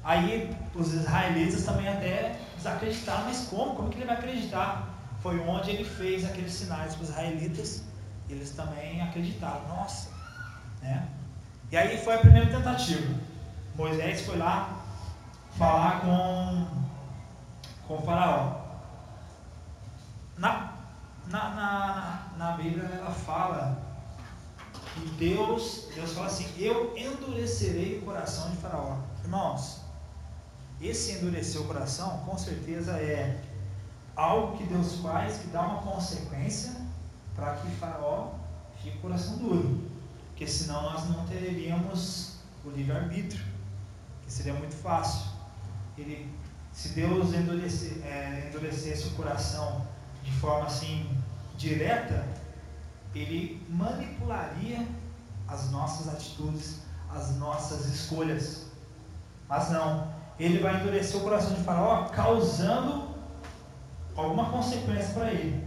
Aí 0.03 0.55
os 0.75 0.93
israelitas 0.93 1.65
também 1.65 1.89
até 1.89 2.39
desacreditaram, 2.65 3.25
mas 3.25 3.47
como? 3.49 3.77
Como 3.77 3.91
que 3.91 3.99
ele 3.99 4.07
vai 4.07 4.17
acreditar? 4.17 4.89
Foi 5.21 5.39
onde 5.41 5.71
ele 5.71 5.85
fez 5.85 6.25
aqueles 6.25 6.53
sinais 6.53 6.95
para 6.95 7.03
os 7.03 7.11
israelitas, 7.11 7.85
eles 8.29 8.51
também 8.51 9.03
acreditaram, 9.03 9.69
nossa, 9.69 10.11
né? 10.81 11.09
E 11.71 11.77
aí 11.77 11.99
foi 11.99 12.15
a 12.15 12.19
primeira 12.19 12.47
tentativa. 12.47 13.15
Moisés 13.75 14.23
foi 14.23 14.39
lá 14.39 14.81
falar 15.59 16.01
com, 16.01 16.67
com 17.87 17.95
o 17.97 18.03
faraó. 18.03 18.65
Na, 20.39 20.73
na, 21.27 21.51
na, 21.51 22.29
na 22.37 22.53
Bíblia 22.53 22.85
ela 22.85 23.11
fala 23.11 23.79
que 24.95 25.09
Deus, 25.11 25.89
Deus 25.95 26.13
fala 26.13 26.27
assim, 26.27 26.47
eu 26.57 26.97
endurecerei 26.97 27.99
o 27.99 28.03
coração 28.03 28.51
de 28.51 28.57
faraó. 28.57 28.99
Irmãos, 29.23 29.84
esse 30.81 31.13
endurecer 31.13 31.61
o 31.61 31.65
coração, 31.65 32.19
com 32.27 32.37
certeza 32.37 32.93
é 32.93 33.41
algo 34.17 34.57
que 34.57 34.65
Deus 34.65 34.97
faz 34.97 35.39
que 35.39 35.49
dá 35.49 35.63
uma 35.63 35.83
consequência 35.83 36.73
para 37.35 37.57
que 37.57 37.69
Faraó 37.77 38.35
fique 38.83 38.97
o 38.99 39.01
coração 39.01 39.39
duro, 39.39 39.91
porque 40.29 40.47
senão 40.47 40.83
nós 40.83 41.09
não 41.09 41.27
teríamos 41.27 42.37
o 42.65 42.71
livre-arbítrio, 42.71 43.45
que 44.25 44.33
seria 44.33 44.55
muito 44.55 44.75
fácil. 44.75 45.33
Ele, 45.97 46.31
se 46.73 46.91
Deus 46.91 47.33
é, 47.35 48.49
endurecesse 48.49 49.09
o 49.09 49.11
coração 49.13 49.87
de 50.23 50.33
forma 50.33 50.67
assim 50.67 51.09
direta, 51.57 52.27
ele 53.15 53.65
manipularia 53.69 54.87
as 55.47 55.71
nossas 55.71 56.09
atitudes, 56.09 56.81
as 57.11 57.37
nossas 57.37 57.87
escolhas. 57.87 58.67
Mas 59.49 59.71
não, 59.71 60.14
ele 60.39 60.59
vai 60.59 60.81
endurecer 60.81 61.17
o 61.17 61.23
coração 61.23 61.55
de 61.55 61.63
Faraó, 61.63 62.05
causando 62.07 63.09
alguma 64.17 64.47
consequência 64.47 65.15
para 65.15 65.31
ele. 65.31 65.65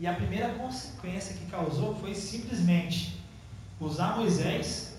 E 0.00 0.06
a 0.06 0.14
primeira 0.14 0.50
consequência 0.54 1.34
que 1.34 1.46
causou 1.46 1.94
foi 1.96 2.14
simplesmente 2.14 3.20
usar 3.80 4.16
Moisés. 4.16 4.96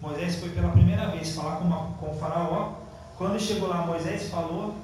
Moisés 0.00 0.36
foi 0.36 0.50
pela 0.50 0.70
primeira 0.70 1.10
vez 1.10 1.34
falar 1.34 1.56
com, 1.56 1.64
uma, 1.64 1.92
com 1.98 2.10
o 2.10 2.18
Faraó. 2.18 2.74
Quando 3.16 3.38
chegou 3.40 3.68
lá, 3.68 3.84
Moisés 3.84 4.28
falou: 4.28 4.74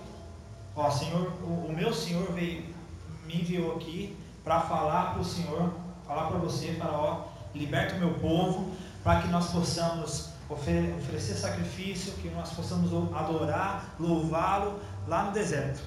Ó, 0.77 0.91
Senhor, 0.91 1.33
o, 1.43 1.69
o 1.69 1.73
meu 1.75 1.93
Senhor 1.93 2.31
veio, 2.33 2.65
me 3.27 3.41
enviou 3.41 3.77
aqui 3.77 4.17
para 4.43 4.61
falar 4.61 5.13
para 5.13 5.21
o 5.21 5.25
Senhor, 5.25 5.73
falar 6.07 6.27
para 6.27 6.39
você, 6.39 6.75
Faraó, 6.75 7.29
liberta 7.55 7.95
o 7.95 7.99
meu 7.99 8.15
povo, 8.15 8.75
para 9.03 9.23
que 9.23 9.29
nós 9.29 9.51
possamos 9.51 10.34
oferecer 10.49 11.35
sacrifício, 11.35 12.13
que 12.15 12.29
nós 12.29 12.53
possamos 12.53 12.93
adorar, 13.15 13.95
louvá-lo 13.99 14.81
lá 15.07 15.25
no 15.25 15.33
deserto. 15.33 15.83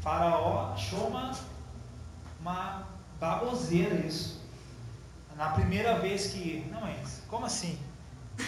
Faraó 0.00 0.72
achou 0.72 1.08
uma, 1.08 1.32
uma 2.40 2.86
baboseira 3.18 3.94
isso. 4.06 4.40
Na 5.36 5.50
primeira 5.50 5.98
vez 5.98 6.28
que. 6.28 6.66
Não 6.70 6.86
é 6.86 6.96
isso. 7.02 7.22
Como 7.28 7.44
assim? 7.44 7.78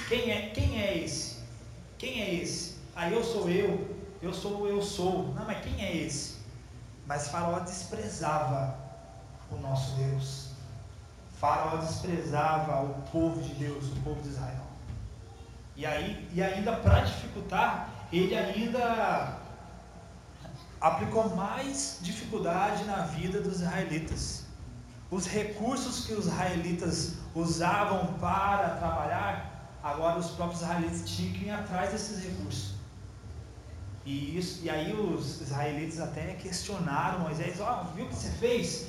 Quem 0.09 0.31
é, 0.31 0.51
quem 0.51 0.81
é 0.81 0.97
esse? 0.99 1.39
Quem 1.99 2.23
é 2.23 2.35
esse? 2.35 2.77
Aí 2.95 3.13
eu 3.13 3.23
sou 3.23 3.49
eu, 3.49 3.97
eu 4.23 4.33
sou 4.33 4.67
eu 4.67 4.81
sou. 4.81 5.35
Não, 5.35 5.45
mas 5.45 5.63
quem 5.63 5.85
é 5.85 5.97
esse? 5.97 6.39
Mas 7.07 7.29
Faraó 7.29 7.59
desprezava 7.61 8.79
o 9.51 9.57
nosso 9.57 9.97
Deus. 9.97 10.51
Faraó 11.39 11.77
desprezava 11.77 12.83
o 12.83 13.03
povo 13.11 13.41
de 13.43 13.55
Deus, 13.55 13.87
o 13.87 14.01
povo 14.01 14.21
de 14.23 14.29
Israel. 14.29 14.67
E, 15.79 15.87
aí, 15.87 16.29
e 16.35 16.43
ainda 16.43 16.73
para 16.73 17.03
dificultar, 17.03 17.89
ele 18.13 18.37
ainda 18.37 19.39
aplicou 20.81 21.37
mais 21.37 22.01
dificuldade 22.03 22.83
na 22.83 23.03
vida 23.03 23.41
dos 23.41 23.61
israelitas. 23.61 24.45
Os 25.09 25.29
recursos 25.29 26.05
que 26.05 26.15
os 26.15 26.27
israelitas 26.27 27.19
usavam 27.33 28.15
para 28.15 28.71
trabalhar, 28.71 29.71
agora 29.81 30.19
os 30.19 30.33
próprios 30.33 30.63
israelitas 30.63 31.09
tinham 31.09 31.33
que 31.35 31.45
ir 31.45 31.51
atrás 31.51 31.93
desses 31.93 32.25
recursos. 32.25 32.75
E, 34.05 34.37
isso, 34.37 34.65
e 34.65 34.71
aí 34.71 34.93
os 34.93 35.41
israelitas 35.41 36.01
até 36.01 36.35
questionaram 36.35 37.21
Moisés, 37.21 37.61
ó, 37.61 37.85
oh, 37.85 37.95
viu 37.95 38.05
o 38.05 38.09
que 38.09 38.17
você 38.17 38.31
fez? 38.31 38.89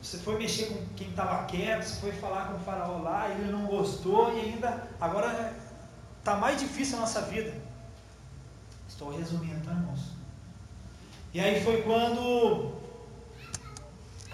Você 0.00 0.16
foi 0.18 0.38
mexer 0.38 0.66
com 0.66 0.94
quem 0.94 1.08
estava 1.08 1.44
quieto, 1.46 1.82
você 1.82 2.00
foi 2.00 2.12
falar 2.12 2.52
com 2.52 2.58
o 2.58 2.60
faraó 2.60 2.98
lá, 2.98 3.28
ele 3.30 3.50
não 3.50 3.66
gostou, 3.66 4.32
e 4.36 4.40
ainda 4.40 4.86
agora 5.00 5.69
Está 6.20 6.36
mais 6.36 6.60
difícil 6.60 6.98
a 6.98 7.00
nossa 7.00 7.22
vida. 7.22 7.52
Estou 8.86 9.10
resumindo, 9.16 9.64
tá, 9.64 9.72
irmãos? 9.72 10.12
E 11.32 11.40
aí 11.40 11.64
foi 11.64 11.80
quando 11.80 12.74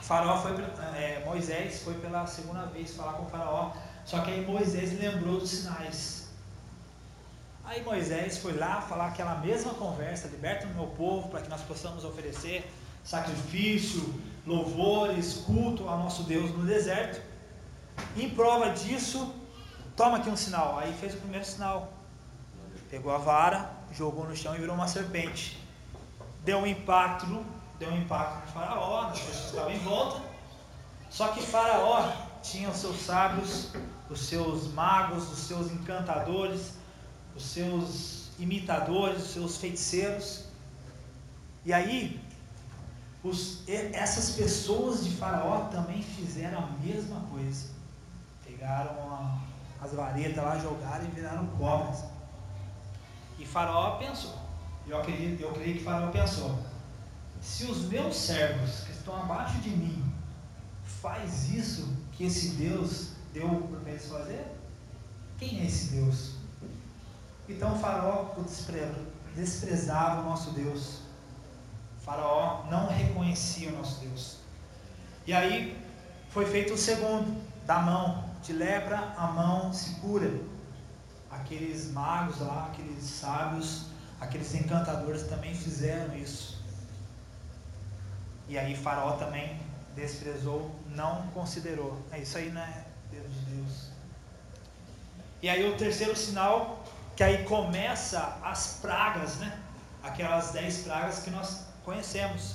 Faraó 0.02 0.36
foi, 0.38 0.52
é, 0.96 1.22
Moisés 1.24 1.82
foi 1.84 1.94
pela 1.94 2.26
segunda 2.26 2.66
vez 2.66 2.94
falar 2.94 3.12
com 3.12 3.26
Faraó. 3.26 3.72
Só 4.04 4.20
que 4.20 4.32
aí 4.32 4.44
Moisés 4.44 4.98
lembrou 4.98 5.38
dos 5.38 5.50
sinais. 5.50 6.28
Aí 7.64 7.84
Moisés 7.84 8.38
foi 8.38 8.54
lá 8.54 8.80
falar 8.80 9.06
aquela 9.06 9.36
mesma 9.36 9.72
conversa: 9.74 10.26
liberta 10.26 10.66
o 10.66 10.74
meu 10.74 10.88
povo 10.88 11.28
para 11.28 11.40
que 11.40 11.48
nós 11.48 11.62
possamos 11.62 12.04
oferecer 12.04 12.68
sacrifício, 13.04 14.12
louvores, 14.44 15.34
culto 15.46 15.88
ao 15.88 15.98
nosso 15.98 16.24
Deus 16.24 16.50
no 16.50 16.66
deserto. 16.66 17.22
Em 18.16 18.28
prova 18.28 18.70
disso, 18.70 19.32
toma 19.96 20.18
aqui 20.18 20.28
um 20.28 20.36
sinal. 20.36 20.78
Aí 20.78 20.92
fez 20.94 21.14
o 21.14 21.18
primeiro 21.18 21.44
sinal. 21.44 21.92
Pegou 22.90 23.12
a 23.12 23.18
vara, 23.18 23.70
jogou 23.92 24.26
no 24.26 24.36
chão 24.36 24.54
e 24.54 24.58
virou 24.58 24.74
uma 24.74 24.86
serpente. 24.86 25.58
Deu 26.44 26.58
um 26.58 26.66
impacto, 26.66 27.26
deu 27.78 27.90
um 27.90 27.98
impacto 27.98 28.46
no 28.46 28.52
faraó, 28.52 29.08
nas 29.08 29.18
pessoas 29.18 29.40
que 29.40 29.46
estavam 29.46 29.72
em 29.72 29.78
volta. 29.78 30.22
Só 31.10 31.28
que 31.28 31.40
faraó 31.42 32.12
tinha 32.42 32.68
os 32.68 32.76
seus 32.76 33.00
sábios, 33.00 33.72
os 34.08 34.20
seus 34.20 34.72
magos, 34.72 35.30
os 35.32 35.38
seus 35.40 35.72
encantadores, 35.72 36.74
os 37.34 37.44
seus 37.44 38.30
imitadores, 38.38 39.22
os 39.22 39.30
seus 39.30 39.56
feiticeiros. 39.56 40.44
E 41.64 41.72
aí, 41.72 42.20
os, 43.24 43.64
essas 43.66 44.30
pessoas 44.36 45.04
de 45.04 45.10
Faraó 45.16 45.64
também 45.64 46.02
fizeram 46.02 46.58
a 46.58 46.66
mesma 46.80 47.20
coisa. 47.30 47.70
Pegaram 48.44 48.92
a, 49.12 49.38
as 49.80 49.92
varetas 49.92 50.42
lá, 50.42 50.58
jogaram 50.58 51.04
e 51.04 51.08
viraram 51.08 51.46
cobras. 51.58 52.04
E 53.38 53.46
Faraó 53.46 53.98
pensou, 53.98 54.34
eu 54.86 54.98
acredito, 54.98 55.40
eu 55.40 55.52
creio 55.52 55.78
que 55.78 55.84
Faraó 55.84 56.10
pensou, 56.10 56.58
se 57.40 57.64
os 57.64 57.82
meus 57.88 58.16
servos 58.16 58.80
que 58.80 58.92
estão 58.92 59.16
abaixo 59.16 59.58
de 59.58 59.70
mim 59.70 60.04
faz 60.84 61.50
isso 61.50 61.88
que 62.12 62.24
esse 62.24 62.50
Deus 62.50 63.10
deu 63.32 63.48
para 63.82 63.90
eles 63.90 64.06
fazer, 64.08 64.46
quem 65.38 65.60
é 65.60 65.66
esse 65.66 65.94
Deus? 65.94 66.36
Então 67.48 67.74
o 67.74 67.78
faraó 67.78 68.34
desprezava 69.34 70.22
o 70.22 70.24
nosso 70.24 70.50
Deus. 70.52 71.00
Faraó 72.00 72.64
não 72.70 72.88
reconhecia 72.88 73.68
o 73.68 73.76
nosso 73.76 74.00
Deus. 74.00 74.38
E 75.26 75.32
aí 75.32 75.78
foi 76.30 76.46
feito 76.46 76.74
o 76.74 76.78
segundo, 76.78 77.40
da 77.66 77.80
mão, 77.80 78.25
de 78.46 78.52
lepra 78.52 79.12
a 79.16 79.26
mão 79.26 79.72
se 79.72 79.96
cura. 79.96 80.30
Aqueles 81.30 81.90
magos 81.90 82.38
lá, 82.40 82.70
aqueles 82.72 83.02
sábios, 83.02 83.86
aqueles 84.20 84.54
encantadores 84.54 85.24
também 85.24 85.54
fizeram 85.54 86.16
isso. 86.16 86.62
E 88.48 88.56
aí 88.56 88.76
Faraó 88.76 89.12
também 89.16 89.60
desprezou, 89.96 90.70
não 90.94 91.26
considerou. 91.28 92.00
É 92.12 92.20
isso 92.20 92.38
aí, 92.38 92.50
né? 92.50 92.84
Deus 93.10 93.26
de 93.32 93.54
Deus. 93.56 93.88
E 95.42 95.48
aí 95.48 95.68
o 95.68 95.76
terceiro 95.76 96.14
sinal, 96.16 96.84
que 97.16 97.24
aí 97.24 97.44
começa 97.44 98.38
as 98.42 98.78
pragas, 98.80 99.38
né? 99.38 99.60
Aquelas 100.02 100.52
dez 100.52 100.78
pragas 100.84 101.18
que 101.18 101.30
nós 101.30 101.66
conhecemos. 101.84 102.54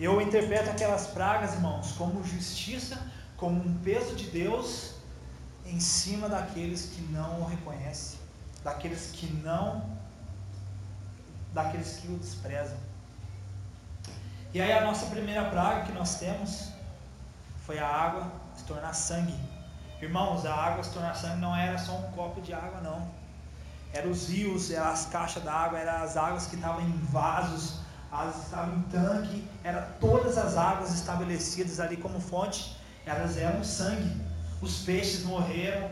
Eu 0.00 0.20
interpreto 0.20 0.70
aquelas 0.70 1.06
pragas, 1.08 1.54
irmãos, 1.54 1.92
como 1.92 2.24
justiça, 2.24 2.98
como 3.36 3.60
um 3.60 3.78
peso 3.78 4.14
de 4.14 4.30
Deus 4.30 4.94
em 5.64 5.80
cima 5.80 6.28
daqueles 6.28 6.86
que 6.86 7.02
não 7.12 7.40
o 7.42 7.44
reconhecem, 7.46 8.18
daqueles 8.62 9.10
que 9.12 9.26
não, 9.26 9.84
daqueles 11.52 11.96
que 11.96 12.08
o 12.08 12.16
desprezam. 12.16 12.78
E 14.54 14.60
aí 14.60 14.72
a 14.72 14.80
nossa 14.84 15.06
primeira 15.06 15.44
praga 15.50 15.84
que 15.84 15.92
nós 15.92 16.18
temos 16.18 16.70
foi 17.66 17.78
a 17.78 17.86
água 17.86 18.32
se 18.56 18.64
tornar 18.64 18.94
sangue. 18.94 19.38
Irmãos, 20.00 20.46
a 20.46 20.54
água 20.54 20.84
se 20.84 20.90
tornar 20.90 21.14
sangue 21.14 21.40
não 21.40 21.54
era 21.54 21.76
só 21.78 21.92
um 21.92 22.10
copo 22.12 22.40
de 22.40 22.54
água, 22.54 22.80
não. 22.80 23.08
Eram 23.92 24.10
os 24.10 24.28
rios, 24.28 24.70
eram 24.70 24.88
as 24.88 25.06
caixas 25.06 25.42
d'água, 25.42 25.78
eram 25.78 26.02
as 26.04 26.16
águas 26.16 26.46
que 26.46 26.54
estavam 26.54 26.80
em 26.82 26.92
vasos, 27.10 27.80
elas 28.12 28.44
estavam 28.44 28.76
em 28.76 28.82
tanque, 28.82 29.48
eram 29.64 29.84
todas 30.00 30.38
as 30.38 30.56
águas 30.56 30.94
estabelecidas 30.94 31.80
ali 31.80 31.96
como 31.96 32.20
fonte, 32.20 32.76
elas 33.06 33.36
eram 33.36 33.62
sangue. 33.62 34.20
Os 34.60 34.82
peixes 34.82 35.24
morreram, 35.24 35.90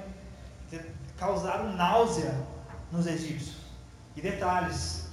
causaram 1.17 1.73
náusea 1.75 2.35
nos 2.91 3.07
egípcios. 3.07 3.57
E 4.17 4.21
detalhes, 4.21 5.09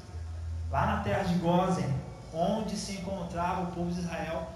lá 0.69 0.85
na 0.85 1.03
terra 1.03 1.23
de 1.23 1.35
Gozen, 1.35 1.93
onde 2.33 2.75
se 2.75 2.93
encontrava 2.93 3.63
o 3.63 3.71
povo 3.71 3.91
de 3.91 3.99
Israel, 3.99 4.49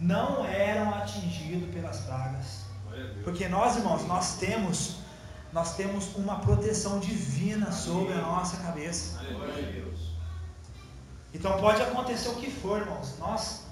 não 0.00 0.44
eram 0.44 0.94
atingidos 0.94 1.72
pelas 1.74 2.00
pragas. 2.00 2.64
Porque 3.24 3.48
nós, 3.48 3.76
irmãos, 3.76 4.06
nós 4.06 4.36
temos 4.38 5.04
nós 5.52 5.76
temos 5.76 6.16
uma 6.16 6.40
proteção 6.40 6.98
divina 6.98 7.70
sobre 7.70 8.12
a 8.12 8.20
nossa 8.20 8.56
cabeça. 8.56 9.20
Então 11.32 11.60
pode 11.60 11.80
acontecer 11.80 12.28
o 12.28 12.34
que 12.34 12.50
for, 12.50 12.80
irmãos. 12.80 13.16
Nós 13.20 13.63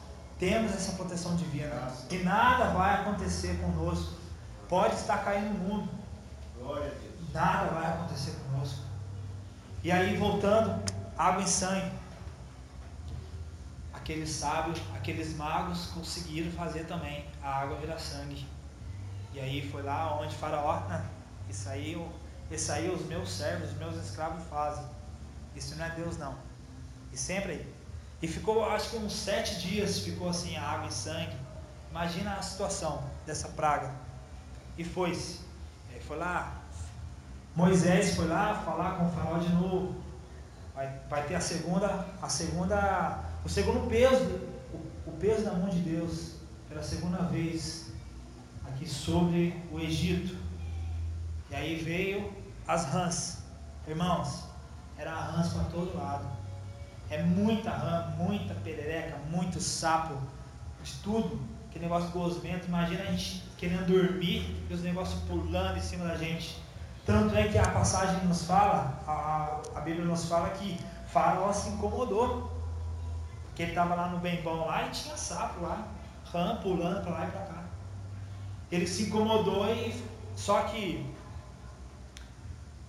temos 0.43 0.73
essa 0.73 0.95
proteção 0.95 1.37
divina. 1.37 1.71
E 2.11 2.17
nada 2.19 2.71
vai 2.71 3.01
acontecer 3.01 3.61
conosco. 3.61 4.15
Pode 4.69 4.97
estar 4.97 5.19
caindo 5.19 5.57
no 5.57 5.69
mundo. 5.69 5.89
Nada 7.33 7.73
vai 7.73 7.87
acontecer 7.87 8.33
conosco. 8.33 8.81
E 9.85 9.93
aí, 9.93 10.17
voltando, 10.17 10.83
água 11.17 11.45
e 11.45 11.49
sangue 11.49 11.93
aqueles 14.03 14.31
sábios, 14.31 14.81
aqueles 14.97 15.37
magos 15.37 15.87
conseguiram 15.95 16.51
fazer 16.51 16.87
também 16.87 17.25
a 17.41 17.61
água 17.61 17.77
virar 17.77 18.01
sangue. 18.01 18.45
E 19.33 19.39
aí 19.39 19.71
foi 19.71 19.83
lá 19.83 20.21
onde 20.21 20.35
Faraó, 20.35 20.83
ah, 20.91 21.05
isso 21.49 21.69
aí, 21.69 21.97
isso 22.51 22.73
aí 22.73 22.91
os 22.91 23.07
meus 23.07 23.31
servos, 23.31 23.71
os 23.71 23.79
meus 23.79 23.95
escravos 23.95 24.43
fazem. 24.51 24.85
Isso 25.55 25.77
não 25.77 25.85
é 25.85 25.91
Deus 25.91 26.19
não. 26.19 26.35
E 27.13 27.17
sempre 27.17 27.53
aí. 27.53 27.82
E 28.23 28.29
ficou, 28.29 28.65
acho 28.65 28.91
que 28.91 28.97
uns 28.97 29.13
sete 29.13 29.61
dias 29.61 29.99
ficou 29.99 30.29
assim 30.29 30.57
a 30.57 30.63
água 30.63 30.89
e 30.89 30.93
sangue. 30.93 31.37
Imagina 31.91 32.35
a 32.35 32.43
situação 32.43 33.03
dessa 33.27 33.49
praga. 33.49 33.93
E 34.79 34.85
foi-se. 34.85 35.41
Foi 36.07 36.17
lá. 36.17 36.61
Moisés 37.55 38.17
foi 38.17 38.27
lá 38.27 38.63
falar 38.65 38.97
com 38.97 39.07
o 39.07 39.11
faraó 39.11 39.39
de 39.39 39.53
novo. 39.53 40.03
Vai, 40.75 41.01
vai 41.09 41.27
ter 41.27 41.35
a 41.35 41.41
segunda, 41.41 42.07
a 42.21 42.29
segunda 42.29 43.23
o 43.45 43.49
segundo 43.49 43.89
peso, 43.89 44.25
o, 44.73 45.11
o 45.11 45.17
peso 45.19 45.45
da 45.45 45.53
mão 45.53 45.69
de 45.69 45.81
Deus, 45.81 46.37
pela 46.69 46.83
segunda 46.83 47.19
vez, 47.25 47.87
aqui 48.67 48.89
sobre 48.89 49.61
o 49.71 49.81
Egito. 49.81 50.37
E 51.51 51.55
aí 51.55 51.77
veio 51.77 52.33
as 52.67 52.87
rãs. 52.87 53.43
Irmãos, 53.87 54.45
era 54.97 55.13
rãs 55.13 55.53
para 55.53 55.65
todo 55.65 55.97
lado. 55.97 56.27
É 57.13 57.23
muita 57.23 57.71
rã, 57.71 58.15
muita 58.17 58.55
perereca, 58.55 59.19
muito 59.31 59.61
sapo, 59.61 60.15
de 60.83 60.93
tudo. 61.05 61.39
Que 61.71 61.79
negócio 61.79 62.09
gosmento. 62.11 62.69
Imagina 62.69 63.03
a 63.03 63.07
gente 63.07 63.45
querendo 63.59 63.87
dormir 63.87 64.65
e 64.69 64.73
os 64.73 64.83
negócios 64.83 65.21
pulando 65.25 65.77
em 65.77 65.83
cima 65.83 66.07
da 66.07 66.17
gente. 66.17 66.59
Tanto 67.05 67.37
é 67.37 67.49
que 67.49 67.59
a 67.59 67.69
passagem 67.69 68.25
nos 68.27 68.47
fala, 68.47 68.99
a, 69.07 69.61
a 69.75 69.81
Bíblia 69.83 70.07
nos 70.07 70.25
fala 70.25 70.49
que 70.51 70.79
Faraó 71.07 71.53
se 71.53 71.69
incomodou 71.69 72.51
que 73.55 73.63
ele 73.63 73.73
estava 73.73 73.95
lá 73.95 74.09
no 74.09 74.19
bem 74.19 74.41
bom 74.43 74.67
lá 74.67 74.87
e 74.87 74.91
tinha 74.91 75.17
sapo 75.17 75.61
lá, 75.63 75.87
rã 76.33 76.57
pulando 76.63 77.03
para 77.03 77.13
lá 77.13 77.27
e 77.27 77.31
para 77.31 77.41
cá. 77.43 77.65
Ele 78.71 78.87
se 78.87 79.05
incomodou 79.05 79.67
e 79.67 79.95
só 80.35 80.63
que 80.63 81.07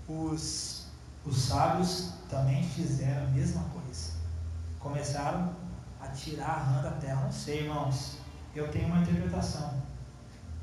os, 0.08 0.88
os 1.26 1.38
sábios 1.38 2.14
também 2.30 2.64
fizeram 2.64 3.24
a 3.24 3.30
mesma 3.32 3.64
coisa. 3.64 3.83
Começaram 4.84 5.56
a 6.02 6.10
tirar 6.10 6.50
a 6.50 6.58
rã 6.58 6.82
da 6.84 6.92
terra. 6.92 7.22
Não 7.22 7.32
sei, 7.32 7.62
irmãos. 7.62 8.18
Eu 8.54 8.68
tenho 8.68 8.88
uma 8.88 9.00
interpretação. 9.02 9.82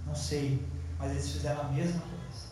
Não 0.06 0.14
sei. 0.14 0.62
Mas 0.98 1.12
eles 1.12 1.30
fizeram 1.30 1.62
a 1.62 1.64
mesma 1.64 2.00
coisa. 2.00 2.48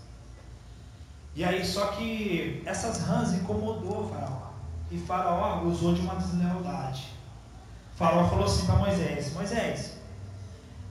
E 1.35 1.45
aí, 1.45 1.63
só 1.65 1.89
que 1.89 2.63
essas 2.65 3.03
rãs 3.03 3.35
incomodou 3.35 4.05
o 4.05 4.09
faraó. 4.09 4.49
E 4.91 4.99
faraó 4.99 5.63
usou 5.65 5.95
de 5.95 6.01
uma 6.01 6.15
deslealdade. 6.15 7.13
Faraó 7.95 8.27
falou 8.29 8.47
assim 8.47 8.65
para 8.65 8.77
Moisés: 8.77 9.35
Moisés, 9.35 9.99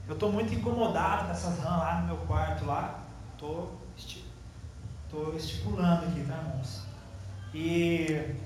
eu 0.06 0.14
estou 0.14 0.30
muito 0.30 0.54
incomodado 0.54 1.26
com 1.26 1.32
essas 1.32 1.58
rãs 1.58 1.78
lá 1.78 2.00
no 2.02 2.06
meu 2.06 2.16
quarto 2.26 2.64
lá. 2.64 3.00
Estou 3.32 3.80
estipulando 5.36 6.06
aqui, 6.06 6.24
tá, 6.24 6.36
irmãos? 6.36 6.82
E 7.52 8.36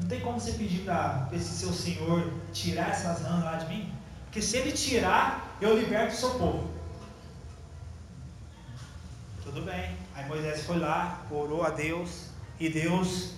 não 0.00 0.08
tem 0.08 0.20
como 0.20 0.40
você 0.40 0.52
pedir 0.52 0.84
para 0.84 1.28
esse 1.32 1.50
seu 1.50 1.72
senhor 1.72 2.32
tirar 2.52 2.88
essas 2.88 3.20
rãs 3.22 3.44
lá 3.44 3.56
de 3.56 3.66
mim? 3.66 3.92
Porque 4.24 4.40
se 4.40 4.56
ele 4.56 4.72
tirar, 4.72 5.56
eu 5.60 5.78
liberto 5.78 6.14
o 6.14 6.16
seu 6.16 6.30
povo. 6.30 6.70
Tudo 9.42 9.62
bem. 9.62 9.96
Aí 10.14 10.26
Moisés 10.26 10.64
foi 10.64 10.78
lá, 10.78 11.20
orou 11.30 11.64
a 11.64 11.70
Deus, 11.70 12.28
e 12.58 12.68
Deus 12.70 13.34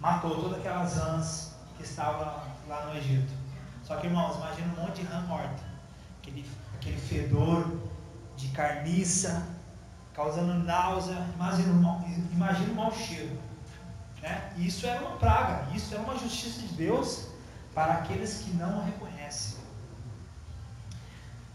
matou 0.00 0.42
todas 0.42 0.58
aquelas 0.58 0.96
rãs 0.96 1.54
que 1.76 1.84
estavam 1.84 2.42
lá 2.68 2.86
no 2.86 2.98
Egito. 2.98 3.32
Só 3.84 3.96
que, 3.96 4.06
irmãos, 4.06 4.36
imagina 4.36 4.74
um 4.76 4.82
monte 4.82 5.00
de 5.00 5.06
rã 5.06 5.20
morta, 5.22 5.62
aquele, 6.20 6.44
aquele 6.74 6.98
fedor 6.98 7.66
de 8.36 8.48
carniça, 8.48 9.46
causando 10.12 10.54
náusea. 10.54 11.26
Imagina, 11.34 11.72
imagina 12.32 12.72
um 12.72 12.74
mau 12.74 12.92
cheiro. 12.92 13.38
Né? 14.28 14.52
Isso 14.58 14.86
era 14.86 15.00
uma 15.00 15.16
praga, 15.16 15.74
isso 15.74 15.94
era 15.94 16.02
uma 16.02 16.18
justiça 16.18 16.60
de 16.60 16.74
Deus 16.74 17.28
para 17.74 17.94
aqueles 17.94 18.42
que 18.42 18.50
não 18.50 18.78
o 18.78 18.84
reconhecem. 18.84 19.58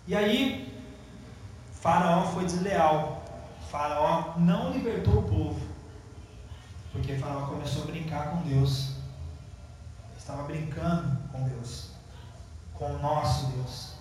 E 0.08 0.16
aí, 0.16 0.84
Faraó 1.72 2.24
foi 2.26 2.46
desleal. 2.46 3.24
Faraó 3.70 4.34
não 4.38 4.72
libertou 4.72 5.20
o 5.20 5.24
povo. 5.24 5.62
Porque 6.92 7.16
Faraó 7.16 7.48
começou 7.48 7.84
a 7.84 7.86
brincar 7.88 8.32
com 8.32 8.42
Deus. 8.42 8.96
Estava 10.18 10.44
brincando 10.44 11.18
com 11.32 11.44
Deus. 11.44 11.92
Com 12.74 12.96
o 12.96 13.00
nosso 13.00 13.48
Deus. 13.48 13.94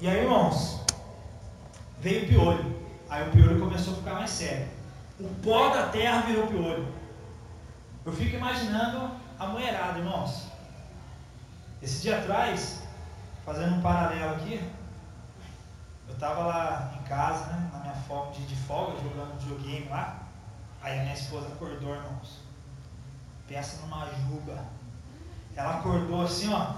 E 0.00 0.08
aí, 0.08 0.22
irmãos, 0.22 0.80
veio 2.00 2.24
o 2.24 2.28
piolho. 2.28 2.84
Aí 3.08 3.28
o 3.28 3.32
piolho 3.32 3.60
começou 3.60 3.94
a 3.94 3.96
ficar 3.96 4.14
mais 4.14 4.30
sério. 4.30 4.68
O 5.20 5.28
pó 5.42 5.68
da 5.68 5.88
terra 5.88 6.22
virou 6.22 6.48
piolho. 6.48 6.92
Eu 8.04 8.12
fico 8.12 8.36
imaginando 8.36 9.12
a 9.38 9.46
mulherada, 9.46 9.98
irmãos. 9.98 10.48
Esse 11.80 12.02
dia 12.02 12.18
atrás, 12.18 12.82
fazendo 13.44 13.76
um 13.76 13.80
paralelo 13.80 14.34
aqui, 14.34 14.60
eu 16.08 16.14
estava 16.14 16.44
lá 16.44 16.94
em 16.98 17.04
casa, 17.04 17.46
né, 17.46 17.70
na 17.72 17.78
minha 17.80 17.94
folga, 17.94 18.32
de, 18.32 18.46
de 18.46 18.56
folga, 18.56 19.00
jogando 19.00 19.38
videogame 19.38 19.88
lá. 19.88 20.22
Aí 20.82 20.98
a 20.98 21.02
minha 21.02 21.14
esposa 21.14 21.46
acordou, 21.46 21.94
irmãos. 21.94 22.40
Pensa 23.46 23.80
numa 23.82 24.06
juba. 24.06 24.64
Ela 25.56 25.78
acordou 25.78 26.22
assim, 26.22 26.52
ó. 26.52 26.74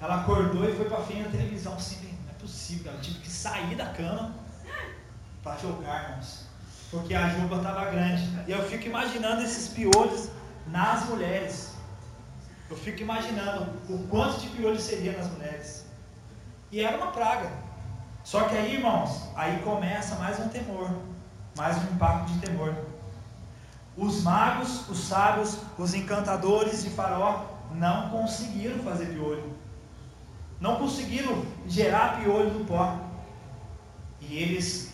Ela 0.00 0.22
acordou 0.22 0.68
e 0.68 0.74
foi 0.74 0.88
para 0.88 1.02
frente 1.02 1.24
da 1.24 1.30
televisão. 1.30 1.74
Assim, 1.74 2.18
não 2.24 2.30
é 2.30 2.34
possível, 2.34 2.92
ela 2.92 3.00
tive 3.00 3.20
que 3.20 3.30
sair 3.30 3.76
da 3.76 3.86
cama 3.86 4.34
para 5.42 5.56
jogar, 5.56 6.10
irmãos. 6.10 6.49
Porque 6.90 7.14
a 7.14 7.28
juba 7.28 7.56
estava 7.56 7.84
grande. 7.86 8.22
E 8.46 8.50
eu 8.50 8.62
fico 8.68 8.86
imaginando 8.86 9.42
esses 9.42 9.68
piolhos 9.68 10.28
nas 10.66 11.08
mulheres. 11.08 11.74
Eu 12.68 12.76
fico 12.76 13.00
imaginando 13.00 13.72
o 13.88 14.06
quanto 14.08 14.40
de 14.40 14.48
piolho 14.48 14.80
seria 14.80 15.16
nas 15.16 15.30
mulheres. 15.30 15.86
E 16.70 16.80
era 16.80 16.96
uma 16.96 17.12
praga. 17.12 17.50
Só 18.22 18.44
que 18.44 18.56
aí, 18.56 18.74
irmãos, 18.74 19.28
aí 19.34 19.60
começa 19.60 20.14
mais 20.16 20.38
um 20.38 20.48
temor, 20.48 20.90
mais 21.56 21.76
um 21.78 21.94
impacto 21.94 22.32
de 22.32 22.38
temor. 22.40 22.74
Os 23.96 24.22
magos, 24.22 24.88
os 24.88 24.98
sábios, 24.98 25.58
os 25.76 25.94
encantadores 25.94 26.84
de 26.84 26.90
Faraó 26.90 27.44
não 27.72 28.10
conseguiram 28.10 28.78
fazer 28.84 29.06
piolho. 29.06 29.52
Não 30.60 30.76
conseguiram 30.76 31.44
gerar 31.66 32.20
piolho 32.20 32.50
do 32.50 32.64
pó. 32.64 32.98
E 34.20 34.36
eles, 34.36 34.89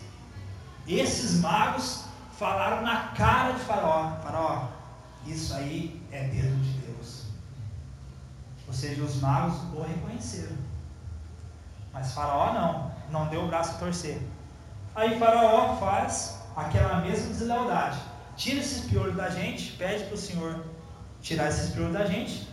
esses 0.95 1.39
magos, 1.41 2.05
falaram 2.37 2.81
na 2.81 3.09
cara 3.09 3.53
de 3.53 3.59
Faraó: 3.61 4.11
Faraó, 4.23 4.67
isso 5.25 5.53
aí 5.53 6.01
é 6.11 6.23
dedo 6.23 6.55
de 6.63 6.71
Deus. 6.79 7.25
Ou 8.67 8.73
seja, 8.73 9.03
os 9.03 9.21
magos 9.21 9.55
o 9.73 9.81
reconheceram. 9.81 10.55
Mas 11.93 12.13
Faraó 12.13 12.53
não, 12.53 12.91
não 13.09 13.27
deu 13.29 13.43
o 13.43 13.47
braço 13.47 13.75
a 13.75 13.77
torcer. 13.79 14.21
Aí 14.95 15.17
Faraó 15.19 15.75
faz 15.77 16.39
aquela 16.55 17.01
mesma 17.01 17.27
deslealdade. 17.27 17.99
Tira 18.35 18.59
esses 18.59 18.89
piolhos 18.89 19.15
da 19.15 19.29
gente, 19.29 19.71
pede 19.77 20.05
para 20.05 20.13
o 20.13 20.17
Senhor 20.17 20.65
tirar 21.21 21.47
esses 21.49 21.71
piolhos 21.73 21.93
da 21.93 22.05
gente, 22.05 22.47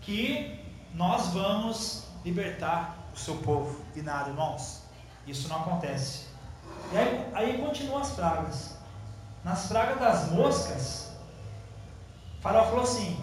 que 0.00 0.60
nós 0.94 1.28
vamos 1.28 2.08
libertar 2.24 2.96
o 3.14 3.18
seu 3.18 3.36
povo. 3.36 3.80
E 3.94 4.02
nada, 4.02 4.30
irmãos, 4.30 4.82
isso 5.26 5.48
não 5.48 5.60
acontece. 5.60 6.31
E 6.92 6.96
aí, 6.96 7.26
aí 7.32 7.58
continuam 7.58 8.02
as 8.02 8.10
pragas. 8.10 8.76
Nas 9.42 9.66
pragas 9.66 9.98
das 9.98 10.30
moscas, 10.30 11.12
Faraó 12.40 12.66
falou 12.66 12.82
assim: 12.82 13.18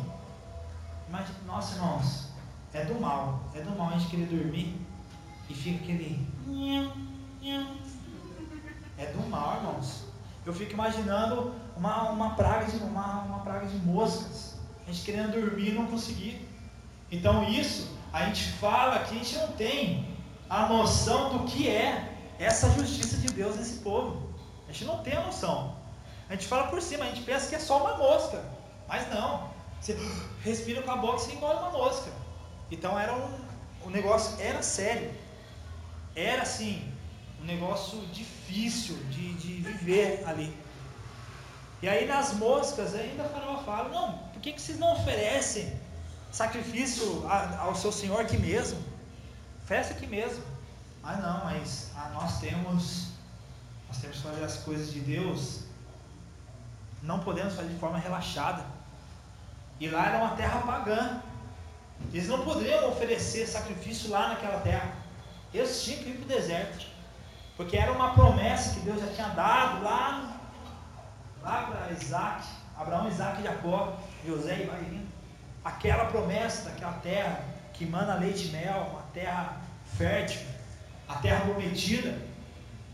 mas, 1.09 1.27
nossa 1.45 1.75
irmãos, 1.75 2.29
é 2.73 2.83
do 2.85 2.99
mal, 2.99 3.41
é 3.53 3.61
do 3.61 3.77
mal 3.77 3.89
a 3.89 3.97
gente 3.97 4.07
querer 4.07 4.25
dormir 4.25 4.79
e 5.49 5.53
fica 5.53 5.83
aquele. 5.83 6.27
É 8.97 9.05
do 9.11 9.29
mal, 9.29 9.57
irmãos. 9.57 10.03
Eu 10.45 10.53
fico 10.53 10.73
imaginando 10.73 11.53
uma, 11.77 12.09
uma, 12.09 12.29
praga, 12.31 12.65
de, 12.65 12.77
uma, 12.77 13.21
uma 13.21 13.39
praga 13.39 13.67
de 13.67 13.77
moscas. 13.77 14.57
A 14.87 14.91
gente 14.91 15.05
querendo 15.05 15.31
dormir 15.31 15.69
e 15.69 15.73
não 15.73 15.85
conseguir. 15.85 16.47
Então 17.11 17.47
isso, 17.47 17.95
a 18.11 18.25
gente 18.25 18.51
fala 18.53 18.99
que 18.99 19.15
a 19.15 19.17
gente 19.17 19.35
não 19.37 19.47
tem 19.49 20.07
a 20.49 20.67
noção 20.67 21.37
do 21.37 21.43
que 21.45 21.69
é 21.69 22.08
essa 22.39 22.69
justiça 22.71 23.17
de 23.17 23.27
Deus 23.27 23.57
nesse 23.57 23.79
povo. 23.79 24.33
A 24.67 24.71
gente 24.71 24.85
não 24.85 25.03
tem 25.03 25.13
a 25.13 25.25
noção. 25.25 25.75
A 26.29 26.33
gente 26.33 26.47
fala 26.47 26.67
por 26.67 26.81
cima, 26.81 27.05
a 27.05 27.09
gente 27.09 27.23
pensa 27.23 27.49
que 27.49 27.55
é 27.55 27.59
só 27.59 27.81
uma 27.81 27.97
mosca. 27.97 28.43
Mas 28.87 29.09
não. 29.09 29.49
Você 29.79 29.97
respira 30.43 30.81
com 30.81 30.91
a 30.91 30.97
boca 30.97 31.17
e 31.17 31.19
você 31.19 31.33
engole 31.33 31.59
uma 31.59 31.71
mosca. 31.71 32.11
Então 32.71 32.97
era 32.99 33.13
um, 33.13 33.39
o 33.85 33.89
negócio 33.89 34.39
era 34.41 34.61
sério. 34.61 35.11
Era 36.15 36.43
assim, 36.43 36.91
um 37.41 37.45
negócio 37.45 37.99
difícil 38.07 38.95
de, 39.09 39.33
de 39.33 39.53
viver 39.61 40.23
ali. 40.27 40.55
E 41.81 41.87
aí 41.87 42.05
nas 42.05 42.33
moscas 42.33 42.93
ainda 42.93 43.23
faraó 43.25 43.63
fala, 43.63 43.89
não, 43.89 44.17
por 44.33 44.41
que, 44.41 44.51
que 44.53 44.61
vocês 44.61 44.77
não 44.77 44.93
oferecem 44.93 45.79
sacrifício 46.31 47.25
ao 47.59 47.73
seu 47.73 47.91
Senhor 47.91 48.19
aqui 48.19 48.37
mesmo? 48.37 48.79
Oferece 49.63 49.93
aqui 49.93 50.05
mesmo. 50.07 50.43
Mas 51.01 51.21
não, 51.21 51.45
mas 51.45 51.91
ah, 51.95 52.11
nós 52.13 52.39
temos 52.39 53.09
nós 53.87 53.97
temos 53.97 54.17
que 54.17 54.23
fazer 54.23 54.43
as 54.43 54.57
coisas 54.57 54.93
de 54.93 54.99
Deus, 54.99 55.63
não 57.01 57.19
podemos 57.19 57.55
fazer 57.55 57.69
de 57.69 57.79
forma 57.79 57.97
relaxada. 57.97 58.63
E 59.79 59.87
lá 59.87 60.07
era 60.07 60.17
uma 60.19 60.35
terra 60.35 60.61
pagã. 60.61 61.21
Eles 62.13 62.27
não 62.27 62.43
poderiam 62.43 62.89
oferecer 62.89 63.47
sacrifício 63.47 64.11
lá 64.11 64.29
naquela 64.29 64.59
terra. 64.59 64.93
Eles 65.53 65.83
tinham 65.83 66.03
que 66.03 66.09
ir 66.09 66.13
para 66.17 66.25
o 66.25 66.27
deserto. 66.27 66.85
Porque 67.57 67.75
era 67.75 67.91
uma 67.91 68.13
promessa 68.13 68.75
que 68.75 68.81
Deus 68.81 69.01
já 69.01 69.07
tinha 69.07 69.29
dado 69.29 69.83
lá, 69.83 70.37
lá 71.41 71.63
para 71.63 71.91
Isaac, 71.91 72.47
Abraão, 72.77 73.09
Isaac 73.09 73.41
e 73.41 73.43
Jacó, 73.43 73.97
José 74.25 74.61
e 74.61 74.65
vai 74.67 74.79
indo. 74.81 75.09
Aquela 75.65 76.05
promessa 76.05 76.69
daquela 76.69 76.93
terra 76.93 77.43
que 77.73 77.85
manda 77.85 78.15
leite 78.15 78.47
e 78.47 78.51
mel, 78.51 78.87
uma 78.91 79.01
terra 79.13 79.57
fértil, 79.97 80.39
a 81.09 81.15
terra 81.15 81.41
prometida. 81.41 82.15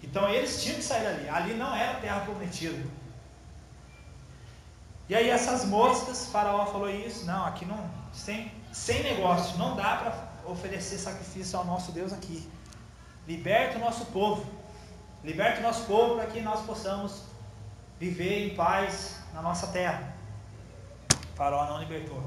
Então 0.02 0.30
eles 0.30 0.64
tinham 0.64 0.78
que 0.78 0.84
sair 0.84 1.04
dali. 1.04 1.28
Ali 1.30 1.54
não 1.54 1.76
era 1.76 1.98
a 1.98 2.00
terra 2.00 2.22
prometida. 2.22 2.82
E 5.10 5.14
aí 5.14 5.30
essas 5.30 5.66
moscas, 5.66 6.28
Faraó 6.28 6.66
falou 6.66 6.90
isso, 6.90 7.26
não, 7.26 7.46
aqui 7.46 7.66
não, 7.66 7.88
sem, 8.12 8.52
sem 8.72 9.04
negócio, 9.04 9.56
não 9.58 9.76
dá 9.76 9.98
para 9.98 10.52
oferecer 10.52 10.98
sacrifício 10.98 11.60
ao 11.60 11.66
nosso 11.66 11.92
Deus 11.92 12.12
aqui. 12.12 12.50
Liberta 13.28 13.78
o 13.78 13.82
nosso 13.82 14.06
povo, 14.06 14.46
liberta 15.24 15.60
o 15.60 15.64
nosso 15.64 15.86
povo 15.86 16.16
para 16.16 16.26
que 16.28 16.42
nós 16.42 16.62
possamos 16.66 17.24
viver 18.00 18.48
em 18.48 18.56
paz 18.56 19.20
na 19.34 19.42
nossa 19.44 19.68
terra. 19.68 20.16
Faraó 21.36 21.66
não 21.68 21.80
libertou. 21.80 22.24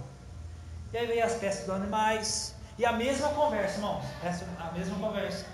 E 0.92 0.98
aí 0.98 1.07
veio 1.07 1.24
as 1.24 1.35
peças 1.35 1.66
dos 1.66 1.74
animais, 1.74 2.55
e 2.79 2.87
a 2.87 2.92
mesma 2.92 3.29
conversa, 3.31 3.77
irmãos, 3.79 4.05
essa, 4.22 4.46
a 4.61 4.70
mesma 4.70 4.96
conversa. 4.98 5.46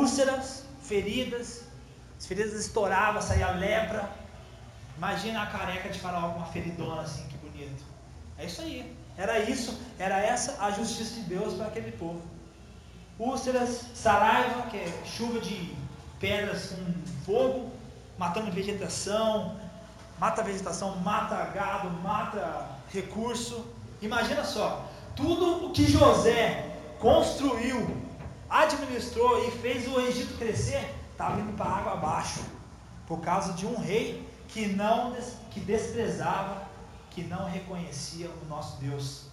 Úlceras, 0.00 0.64
feridas, 0.82 1.64
as 2.18 2.26
feridas 2.26 2.54
estouravam, 2.54 3.22
saía 3.22 3.50
lepra, 3.52 4.02
Imagina 4.96 5.42
a 5.42 5.46
careca 5.46 5.88
de 5.88 5.98
faraó 5.98 6.30
com 6.30 6.38
uma 6.38 6.46
feridona 6.46 7.02
assim, 7.02 7.26
que 7.26 7.36
bonito. 7.38 7.84
É 8.38 8.44
isso 8.44 8.62
aí. 8.62 8.96
Era 9.16 9.38
isso, 9.40 9.78
era 9.98 10.18
essa 10.18 10.64
a 10.64 10.70
justiça 10.70 11.14
de 11.14 11.22
Deus 11.22 11.54
para 11.54 11.66
aquele 11.66 11.92
povo. 11.92 12.22
Úlceras, 13.18 13.86
saraiva, 13.94 14.62
que 14.70 14.76
é 14.76 14.92
chuva 15.04 15.40
de 15.40 15.74
pedras 16.18 16.72
com 16.72 17.24
fogo, 17.24 17.70
matando 18.18 18.50
vegetação, 18.50 19.56
mata 20.18 20.42
vegetação, 20.42 20.96
mata 20.96 21.44
gado, 21.46 21.90
mata 21.90 22.68
recurso. 22.92 23.66
Imagina 24.00 24.44
só, 24.44 24.88
tudo 25.14 25.66
o 25.66 25.72
que 25.72 25.86
José 25.86 26.76
construiu, 26.98 27.96
administrou 28.54 29.44
e 29.44 29.50
fez 29.50 29.88
o 29.88 30.00
Egito 30.00 30.38
crescer, 30.38 30.94
estava 31.10 31.40
indo 31.40 31.52
para 31.56 31.68
água 31.68 31.92
abaixo, 31.94 32.40
por 33.04 33.20
causa 33.20 33.52
de 33.54 33.66
um 33.66 33.76
rei 33.76 34.28
que 34.48 34.66
não 34.66 35.12
que 35.50 35.58
desprezava, 35.58 36.62
que 37.10 37.24
não 37.24 37.44
reconhecia 37.44 38.30
o 38.30 38.46
nosso 38.46 38.80
Deus. 38.80 39.26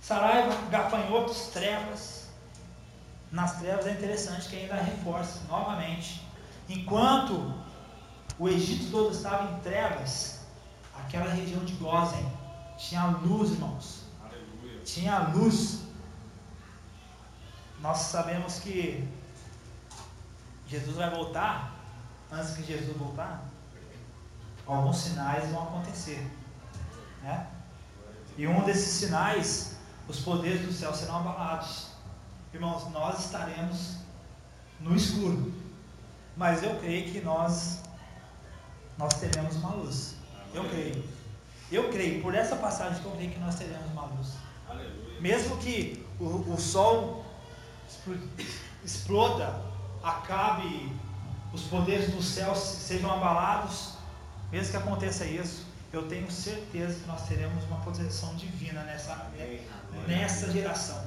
Saraiva, 0.00 0.54
gafanhotos, 0.70 1.48
trevas. 1.48 2.28
Nas 3.32 3.58
trevas 3.58 3.86
é 3.86 3.90
interessante 3.90 4.48
que 4.48 4.56
ainda 4.56 4.76
reforça 4.76 5.40
novamente. 5.48 6.24
Enquanto 6.68 7.52
o 8.38 8.48
Egito 8.48 8.92
todo 8.92 9.12
estava 9.12 9.50
em 9.50 9.60
trevas, 9.60 10.46
aquela 10.94 11.30
região 11.30 11.64
de 11.64 11.72
Gozen 11.74 12.24
tinha 12.78 13.06
luz, 13.06 13.50
irmãos. 13.50 14.04
Aleluia. 14.22 14.80
Tinha 14.84 15.18
luz. 15.34 15.85
Nós 17.80 17.98
sabemos 17.98 18.58
que 18.58 19.06
Jesus 20.66 20.96
vai 20.96 21.10
voltar 21.10 21.76
antes 22.30 22.54
que 22.54 22.62
Jesus 22.64 22.96
voltar, 22.96 23.44
alguns 24.66 24.96
sinais 24.96 25.50
vão 25.50 25.62
acontecer. 25.62 26.26
Né? 27.22 27.46
E 28.36 28.46
um 28.46 28.64
desses 28.64 28.92
sinais, 28.92 29.76
os 30.08 30.20
poderes 30.20 30.62
do 30.62 30.72
céu 30.72 30.94
serão 30.94 31.18
abalados. 31.18 31.88
irmãos, 32.52 32.90
nós 32.90 33.24
estaremos 33.24 33.96
no 34.80 34.94
escuro. 34.94 35.52
Mas 36.36 36.62
eu 36.62 36.78
creio 36.78 37.10
que 37.10 37.20
nós 37.20 37.80
nós 38.98 39.12
teremos 39.14 39.56
uma 39.56 39.74
luz. 39.74 40.16
Eu 40.54 40.68
creio. 40.68 41.04
Eu 41.70 41.90
creio, 41.90 42.22
por 42.22 42.34
essa 42.34 42.56
passagem 42.56 43.00
que 43.00 43.06
eu 43.06 43.12
creio 43.12 43.30
que 43.30 43.38
nós 43.38 43.56
teremos 43.56 43.90
uma 43.92 44.06
luz. 44.06 44.32
Mesmo 45.20 45.56
que 45.58 46.06
o, 46.18 46.24
o 46.24 46.56
sol 46.58 47.15
exploda, 48.84 49.62
acabe, 50.02 50.92
os 51.52 51.62
poderes 51.62 52.10
do 52.10 52.22
céu 52.22 52.54
sejam 52.54 53.10
abalados, 53.10 53.94
mesmo 54.50 54.70
que 54.70 54.76
aconteça 54.76 55.24
isso, 55.24 55.66
eu 55.92 56.08
tenho 56.08 56.30
certeza 56.30 57.00
que 57.00 57.06
nós 57.06 57.26
teremos 57.26 57.64
uma 57.64 57.78
proteção 57.78 58.34
divina 58.36 58.82
nessa, 58.82 59.30
nessa 60.06 60.52
geração, 60.52 61.02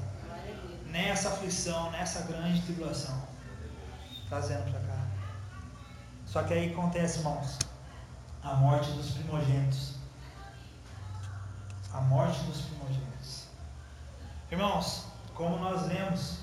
nessa 0.86 1.30
aflição, 1.30 1.92
nessa 1.92 2.22
grande 2.22 2.62
tribulação. 2.62 3.22
Trazendo 4.28 4.72
para 4.72 4.80
cá. 4.82 5.08
Só 6.26 6.44
que 6.44 6.54
aí 6.54 6.72
acontece, 6.72 7.20
irmãos, 7.20 7.58
a 8.44 8.54
morte 8.56 8.92
dos 8.92 9.12
primogênitos. 9.12 9.96
A 11.94 12.02
morte 12.02 12.40
dos 12.44 12.62
primogênitos. 12.62 13.46
Irmãos, 14.52 15.06
como 15.34 15.58
nós 15.58 15.88
lemos, 15.88 16.40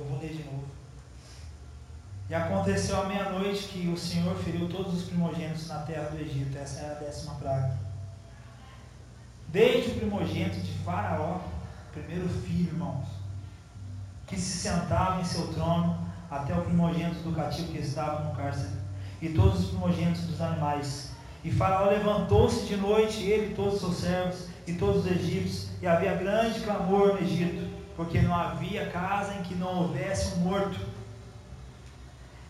eu 0.00 0.06
vou 0.06 0.18
ler 0.18 0.30
de 0.30 0.44
novo. 0.44 0.64
E 2.28 2.34
aconteceu 2.34 3.02
à 3.02 3.06
meia-noite 3.06 3.68
que 3.68 3.88
o 3.88 3.96
Senhor 3.96 4.34
feriu 4.36 4.68
todos 4.68 4.94
os 4.94 5.02
primogênitos 5.02 5.66
na 5.68 5.78
terra 5.80 6.10
do 6.10 6.18
Egito. 6.18 6.56
Essa 6.56 6.80
é 6.80 6.90
a 6.90 6.94
décima 6.94 7.34
praga. 7.34 7.76
Desde 9.48 9.90
o 9.90 9.94
primogênito 9.94 10.60
de 10.60 10.72
Faraó, 10.84 11.40
primeiro 11.92 12.28
filho, 12.28 12.68
irmãos, 12.68 13.06
que 14.26 14.36
se 14.36 14.58
sentava 14.58 15.20
em 15.20 15.24
seu 15.24 15.48
trono, 15.48 15.98
até 16.30 16.54
o 16.54 16.62
primogênito 16.62 17.20
do 17.22 17.34
cativo 17.34 17.72
que 17.72 17.78
estava 17.78 18.28
no 18.28 18.36
cárcere, 18.36 18.70
e 19.20 19.30
todos 19.30 19.60
os 19.60 19.68
primogênitos 19.70 20.22
dos 20.22 20.40
animais. 20.40 21.10
E 21.42 21.50
Faraó 21.50 21.90
levantou-se 21.90 22.64
de 22.66 22.76
noite, 22.76 23.24
ele 23.24 23.52
e 23.52 23.54
todos 23.56 23.74
os 23.74 23.80
seus 23.80 23.96
servos, 23.96 24.46
e 24.68 24.74
todos 24.74 25.04
os 25.04 25.10
egípcios, 25.10 25.70
e 25.82 25.86
havia 25.86 26.14
grande 26.14 26.60
clamor 26.60 27.14
no 27.14 27.20
Egito, 27.20 27.68
porque 28.00 28.18
não 28.22 28.34
havia 28.34 28.86
casa 28.86 29.34
em 29.34 29.42
que 29.42 29.54
não 29.54 29.82
houvesse 29.82 30.38
um 30.38 30.38
morto. 30.38 30.80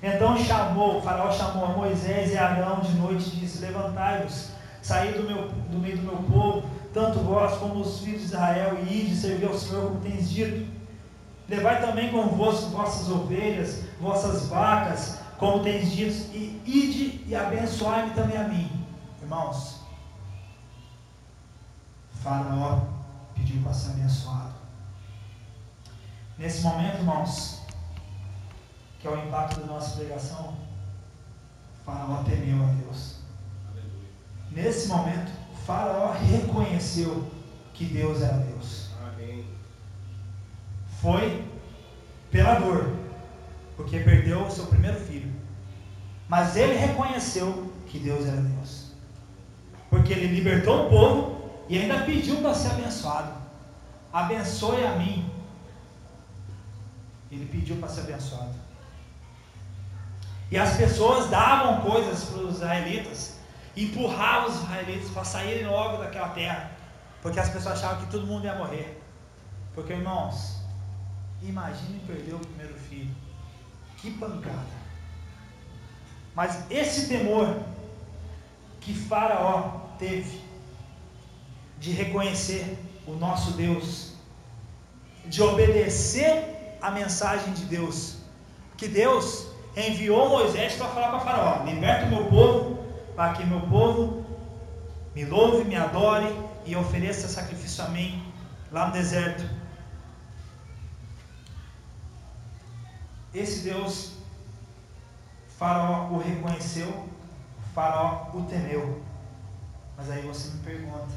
Então 0.00 0.38
chamou, 0.38 1.02
faraó 1.02 1.32
chamou 1.32 1.64
a 1.64 1.68
Moisés 1.70 2.30
e 2.30 2.38
Arão 2.38 2.78
de 2.78 2.92
noite 2.92 3.30
e 3.30 3.40
disse: 3.40 3.58
Levantai-vos, 3.58 4.50
saí 4.80 5.12
do, 5.12 5.24
meu, 5.24 5.48
do 5.48 5.76
meio 5.80 5.96
do 5.96 6.04
meu 6.04 6.18
povo, 6.18 6.70
tanto 6.94 7.18
vós 7.18 7.58
como 7.58 7.80
os 7.80 7.98
filhos 7.98 8.20
de 8.20 8.26
Israel, 8.26 8.78
e 8.80 9.00
ide 9.00 9.16
servir 9.16 9.48
ao 9.48 9.58
Senhor 9.58 9.88
como 9.88 10.00
tens 10.00 10.30
dito. 10.30 10.68
Levai 11.48 11.80
também 11.80 12.12
convosco 12.12 12.70
vossas 12.70 13.10
ovelhas, 13.10 13.82
vossas 14.00 14.46
vacas, 14.46 15.18
como 15.36 15.64
tens 15.64 15.90
dito, 15.90 16.32
e 16.32 16.62
ide 16.64 17.24
e 17.26 17.34
abençoai-me 17.34 18.14
também 18.14 18.36
a 18.36 18.44
mim. 18.44 18.86
Irmãos, 19.20 19.80
Faraó 22.22 22.82
pediu 23.34 23.60
para 23.64 23.74
ser 23.74 23.90
abençoado. 23.90 24.59
Nesse 26.40 26.62
momento, 26.62 26.96
irmãos, 26.96 27.60
que 28.98 29.06
é 29.06 29.10
o 29.10 29.26
impacto 29.26 29.60
da 29.60 29.66
nossa 29.66 29.98
pregação, 29.98 30.56
Faraó 31.84 32.22
temeu 32.22 32.64
a 32.64 32.68
Deus. 32.82 33.16
Aleluia. 33.70 34.08
Nesse 34.50 34.88
momento, 34.88 35.30
Faraó 35.66 36.12
reconheceu 36.12 37.30
que 37.74 37.84
Deus 37.84 38.22
era 38.22 38.38
Deus. 38.38 38.88
Amém. 39.06 39.44
Foi 41.02 41.44
pela 42.30 42.54
dor, 42.54 42.90
porque 43.76 44.00
perdeu 44.00 44.42
o 44.46 44.50
seu 44.50 44.64
primeiro 44.64 44.98
filho. 44.98 45.30
Mas 46.26 46.56
ele 46.56 46.74
reconheceu 46.74 47.70
que 47.86 47.98
Deus 47.98 48.24
era 48.26 48.40
Deus. 48.40 48.92
Porque 49.90 50.14
ele 50.14 50.34
libertou 50.34 50.86
o 50.86 50.88
povo 50.88 51.50
e 51.68 51.76
ainda 51.76 52.02
pediu 52.04 52.36
para 52.36 52.54
ser 52.54 52.70
abençoado. 52.70 53.34
Abençoe 54.10 54.86
a 54.86 54.96
mim. 54.96 55.29
Ele 57.30 57.46
pediu 57.46 57.76
para 57.76 57.88
ser 57.88 58.00
abençoado. 58.00 58.54
E 60.50 60.58
as 60.58 60.76
pessoas 60.76 61.30
davam 61.30 61.80
coisas 61.82 62.24
para 62.24 62.42
os 62.42 62.56
israelitas, 62.56 63.38
empurravam 63.76 64.48
os 64.48 64.56
israelitas 64.56 65.10
para 65.10 65.24
saírem 65.24 65.66
logo 65.66 65.98
daquela 65.98 66.30
terra, 66.30 66.72
porque 67.22 67.38
as 67.38 67.48
pessoas 67.48 67.78
achavam 67.78 68.04
que 68.04 68.10
todo 68.10 68.26
mundo 68.26 68.44
ia 68.44 68.54
morrer. 68.56 69.00
Porque, 69.74 69.92
irmãos, 69.92 70.56
imagine 71.40 72.00
perder 72.00 72.34
o 72.34 72.40
primeiro 72.40 72.74
filho. 72.74 73.14
Que 73.98 74.10
pancada. 74.10 74.80
Mas 76.34 76.70
esse 76.70 77.08
temor 77.08 77.56
que 78.80 78.94
Faraó 78.94 79.88
teve 79.98 80.40
de 81.78 81.92
reconhecer 81.92 82.78
o 83.06 83.12
nosso 83.12 83.52
Deus, 83.52 84.14
de 85.26 85.42
obedecer 85.42 86.59
a 86.80 86.90
mensagem 86.90 87.52
de 87.52 87.64
Deus, 87.64 88.16
que 88.76 88.88
Deus 88.88 89.46
enviou 89.76 90.28
Moisés 90.28 90.74
para 90.74 90.88
falar 90.88 91.08
para 91.10 91.20
Faraó: 91.20 91.64
liberta 91.64 92.06
o 92.06 92.08
meu 92.08 92.24
povo, 92.26 92.78
para 93.14 93.34
que 93.34 93.44
meu 93.44 93.60
povo 93.62 94.24
me 95.14 95.24
louve, 95.24 95.64
me 95.64 95.76
adore 95.76 96.28
e 96.64 96.76
ofereça 96.76 97.28
sacrifício 97.28 97.84
a 97.84 97.88
mim 97.88 98.32
lá 98.70 98.86
no 98.86 98.92
deserto. 98.92 99.44
Esse 103.32 103.60
Deus, 103.60 104.12
Faraó 105.58 106.08
o 106.10 106.18
reconheceu, 106.18 107.08
Faraó 107.74 108.30
o 108.34 108.42
temeu. 108.44 109.02
Mas 109.96 110.10
aí 110.10 110.22
você 110.22 110.50
me 110.50 110.60
pergunta: 110.62 111.12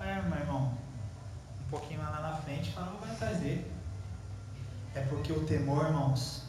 é, 0.00 0.20
meu 0.22 0.38
irmão, 0.38 0.74
um 1.66 1.70
pouquinho 1.70 2.00
lá 2.00 2.20
na 2.20 2.36
frente, 2.36 2.72
Faraó 2.72 2.92
vai 3.00 3.10
atrás 3.10 3.38
dele. 3.38 3.75
É 4.96 5.02
porque 5.02 5.30
o 5.30 5.44
temor, 5.44 5.84
irmãos, 5.84 6.44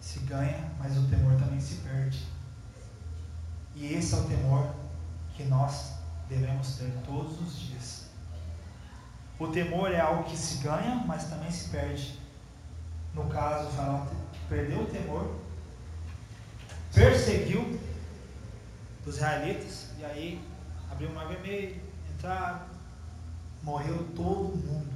se 0.00 0.18
ganha, 0.20 0.68
mas 0.80 0.98
o 0.98 1.06
temor 1.06 1.38
também 1.38 1.60
se 1.60 1.76
perde. 1.76 2.26
E 3.76 3.94
esse 3.94 4.14
é 4.14 4.18
o 4.18 4.24
temor 4.24 4.74
que 5.34 5.44
nós 5.44 5.92
devemos 6.28 6.76
ter 6.76 6.92
todos 7.06 7.40
os 7.40 7.60
dias. 7.60 8.06
O 9.38 9.46
temor 9.46 9.92
é 9.92 10.00
algo 10.00 10.24
que 10.24 10.36
se 10.36 10.56
ganha, 10.58 11.04
mas 11.06 11.26
também 11.26 11.50
se 11.52 11.68
perde. 11.68 12.18
No 13.14 13.28
caso, 13.28 13.70
faraó 13.70 14.06
perdeu 14.48 14.82
o 14.82 14.86
temor, 14.86 15.36
perseguiu 16.92 17.78
os 19.06 19.14
israelitas, 19.14 19.90
e 20.00 20.04
aí 20.04 20.44
abriu 20.90 21.10
o 21.10 21.14
mar 21.14 21.28
vermelho, 21.28 21.80
entraram, 22.12 22.62
morreu 23.62 24.04
todo 24.16 24.56
mundo. 24.56 24.95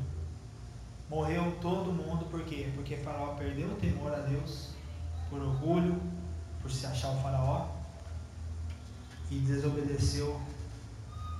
Morreu 1.10 1.58
todo 1.60 1.92
mundo, 1.92 2.24
por 2.26 2.44
quê? 2.44 2.70
Porque 2.72 2.96
Faraó 2.96 3.34
perdeu 3.34 3.66
o 3.66 3.74
temor 3.74 4.14
a 4.14 4.20
Deus 4.20 4.68
por 5.28 5.42
orgulho, 5.42 6.00
por 6.62 6.70
se 6.70 6.86
achar 6.86 7.10
o 7.10 7.16
faraó 7.20 7.66
e 9.28 9.40
desobedeceu 9.40 10.40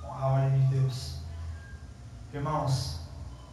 a 0.03 0.27
ordem 0.27 0.59
de 0.59 0.75
Deus. 0.75 1.19
Irmãos, 2.33 2.99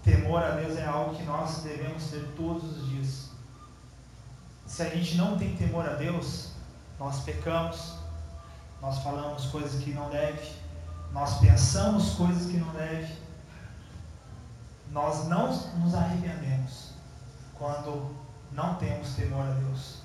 temor 0.03 0.43
a 0.43 0.57
Deus 0.57 0.77
é 0.77 0.87
algo 0.87 1.15
que 1.15 1.23
nós 1.23 1.63
devemos 1.63 2.11
ter 2.11 2.25
todos 2.37 2.65
os 2.65 2.89
dias. 2.89 3.31
Se 4.67 4.83
a 4.83 4.89
gente 4.89 5.17
não 5.17 5.39
tem 5.39 5.57
temor 5.57 5.89
a 5.89 5.95
Deus, 5.95 6.51
nós 6.99 7.21
pecamos, 7.21 7.95
nós 8.83 8.99
falamos 9.05 9.47
coisas 9.47 9.81
que 9.83 9.93
não 9.93 10.11
deve, 10.11 10.53
nós 11.13 11.39
pensamos 11.39 12.11
coisas 12.15 12.51
que 12.51 12.57
não 12.57 12.73
deve, 12.73 13.13
nós 14.91 15.29
não 15.29 15.49
nos 15.79 15.95
arrependemos 15.95 16.93
quando 17.55 18.15
não 18.53 18.77
temos 18.77 19.15
temor 19.15 19.47
a 19.47 19.53
Deus. 19.53 19.99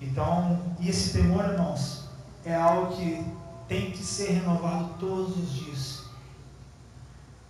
Então, 0.00 0.60
esse 0.80 1.12
temor, 1.12 1.44
irmãos, 1.44 2.04
é 2.44 2.54
algo 2.54 2.96
que 2.96 3.24
tem 3.66 3.90
que 3.90 4.02
ser 4.02 4.32
renovado 4.32 4.94
todos 4.98 5.36
os 5.36 5.52
dias. 5.52 6.04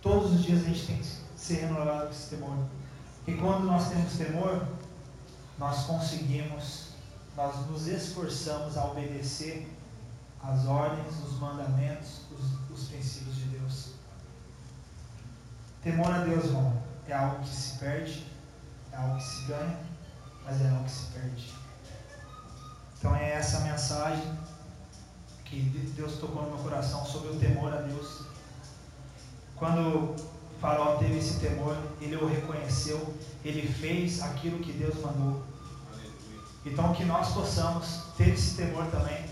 Todos 0.01 0.33
os 0.33 0.43
dias 0.43 0.61
a 0.61 0.65
gente 0.65 0.87
tem 0.87 0.97
que 0.97 1.07
ser 1.35 1.65
renovado 1.65 2.07
com 2.07 2.11
esse 2.11 2.35
temor. 2.35 2.57
E 3.27 3.33
quando 3.35 3.65
nós 3.65 3.89
temos 3.89 4.13
temor, 4.13 4.67
nós 5.59 5.83
conseguimos, 5.83 6.93
nós 7.35 7.67
nos 7.67 7.87
esforçamos 7.87 8.77
a 8.77 8.85
obedecer 8.85 9.69
as 10.41 10.65
ordens, 10.65 11.13
os 11.23 11.39
mandamentos, 11.39 12.21
os, 12.31 12.77
os 12.77 12.87
princípios 12.87 13.35
de 13.35 13.43
Deus. 13.43 13.88
Temor 15.81 16.11
a 16.11 16.19
Deus, 16.19 16.45
irmão, 16.45 16.73
é 17.07 17.13
algo 17.13 17.41
que 17.41 17.49
se 17.49 17.77
perde, 17.77 18.27
é 18.91 18.97
algo 18.97 19.15
que 19.15 19.23
se 19.23 19.45
ganha, 19.45 19.79
mas 20.43 20.61
é 20.61 20.69
algo 20.69 20.83
que 20.83 20.91
se 20.91 21.05
perde. 21.05 21.53
Então 22.97 23.15
é 23.15 23.31
essa 23.31 23.61
mensagem 23.61 24.37
que 25.45 25.61
Deus 25.95 26.17
tocou 26.19 26.43
no 26.43 26.49
meu 26.49 26.59
coração 26.59 27.05
sobre 27.05 27.29
o 27.29 27.39
temor 27.39 27.73
a 27.73 27.77
Deus. 27.77 28.23
Quando 29.55 30.15
Faraó 30.59 30.97
teve 30.97 31.17
esse 31.17 31.39
temor, 31.39 31.77
ele 32.01 32.17
o 32.17 32.27
reconheceu, 32.27 33.15
ele 33.45 33.65
fez 33.65 34.21
aquilo 34.21 34.59
que 34.59 34.73
Deus 34.73 34.95
mandou. 35.01 35.41
Então 36.65 36.93
que 36.93 37.05
nós 37.05 37.33
possamos 37.33 38.03
ter 38.17 38.33
esse 38.33 38.57
temor 38.57 38.85
também 38.87 39.25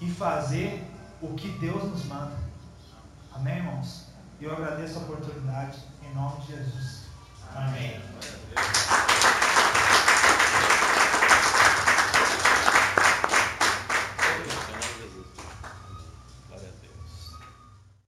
e 0.00 0.08
fazer 0.08 0.86
o 1.20 1.34
que 1.34 1.48
Deus 1.58 1.82
nos 1.82 2.04
manda. 2.04 2.38
Amém, 3.32 3.56
irmãos? 3.56 4.09
Eu 4.40 4.52
agradeço 4.52 4.98
a 4.98 5.02
oportunidade 5.02 5.78
em 6.02 6.14
nome 6.14 6.40
de 6.40 6.56
Jesus. 6.56 7.04
Amém. 7.54 8.00
Amém. 8.56 9.09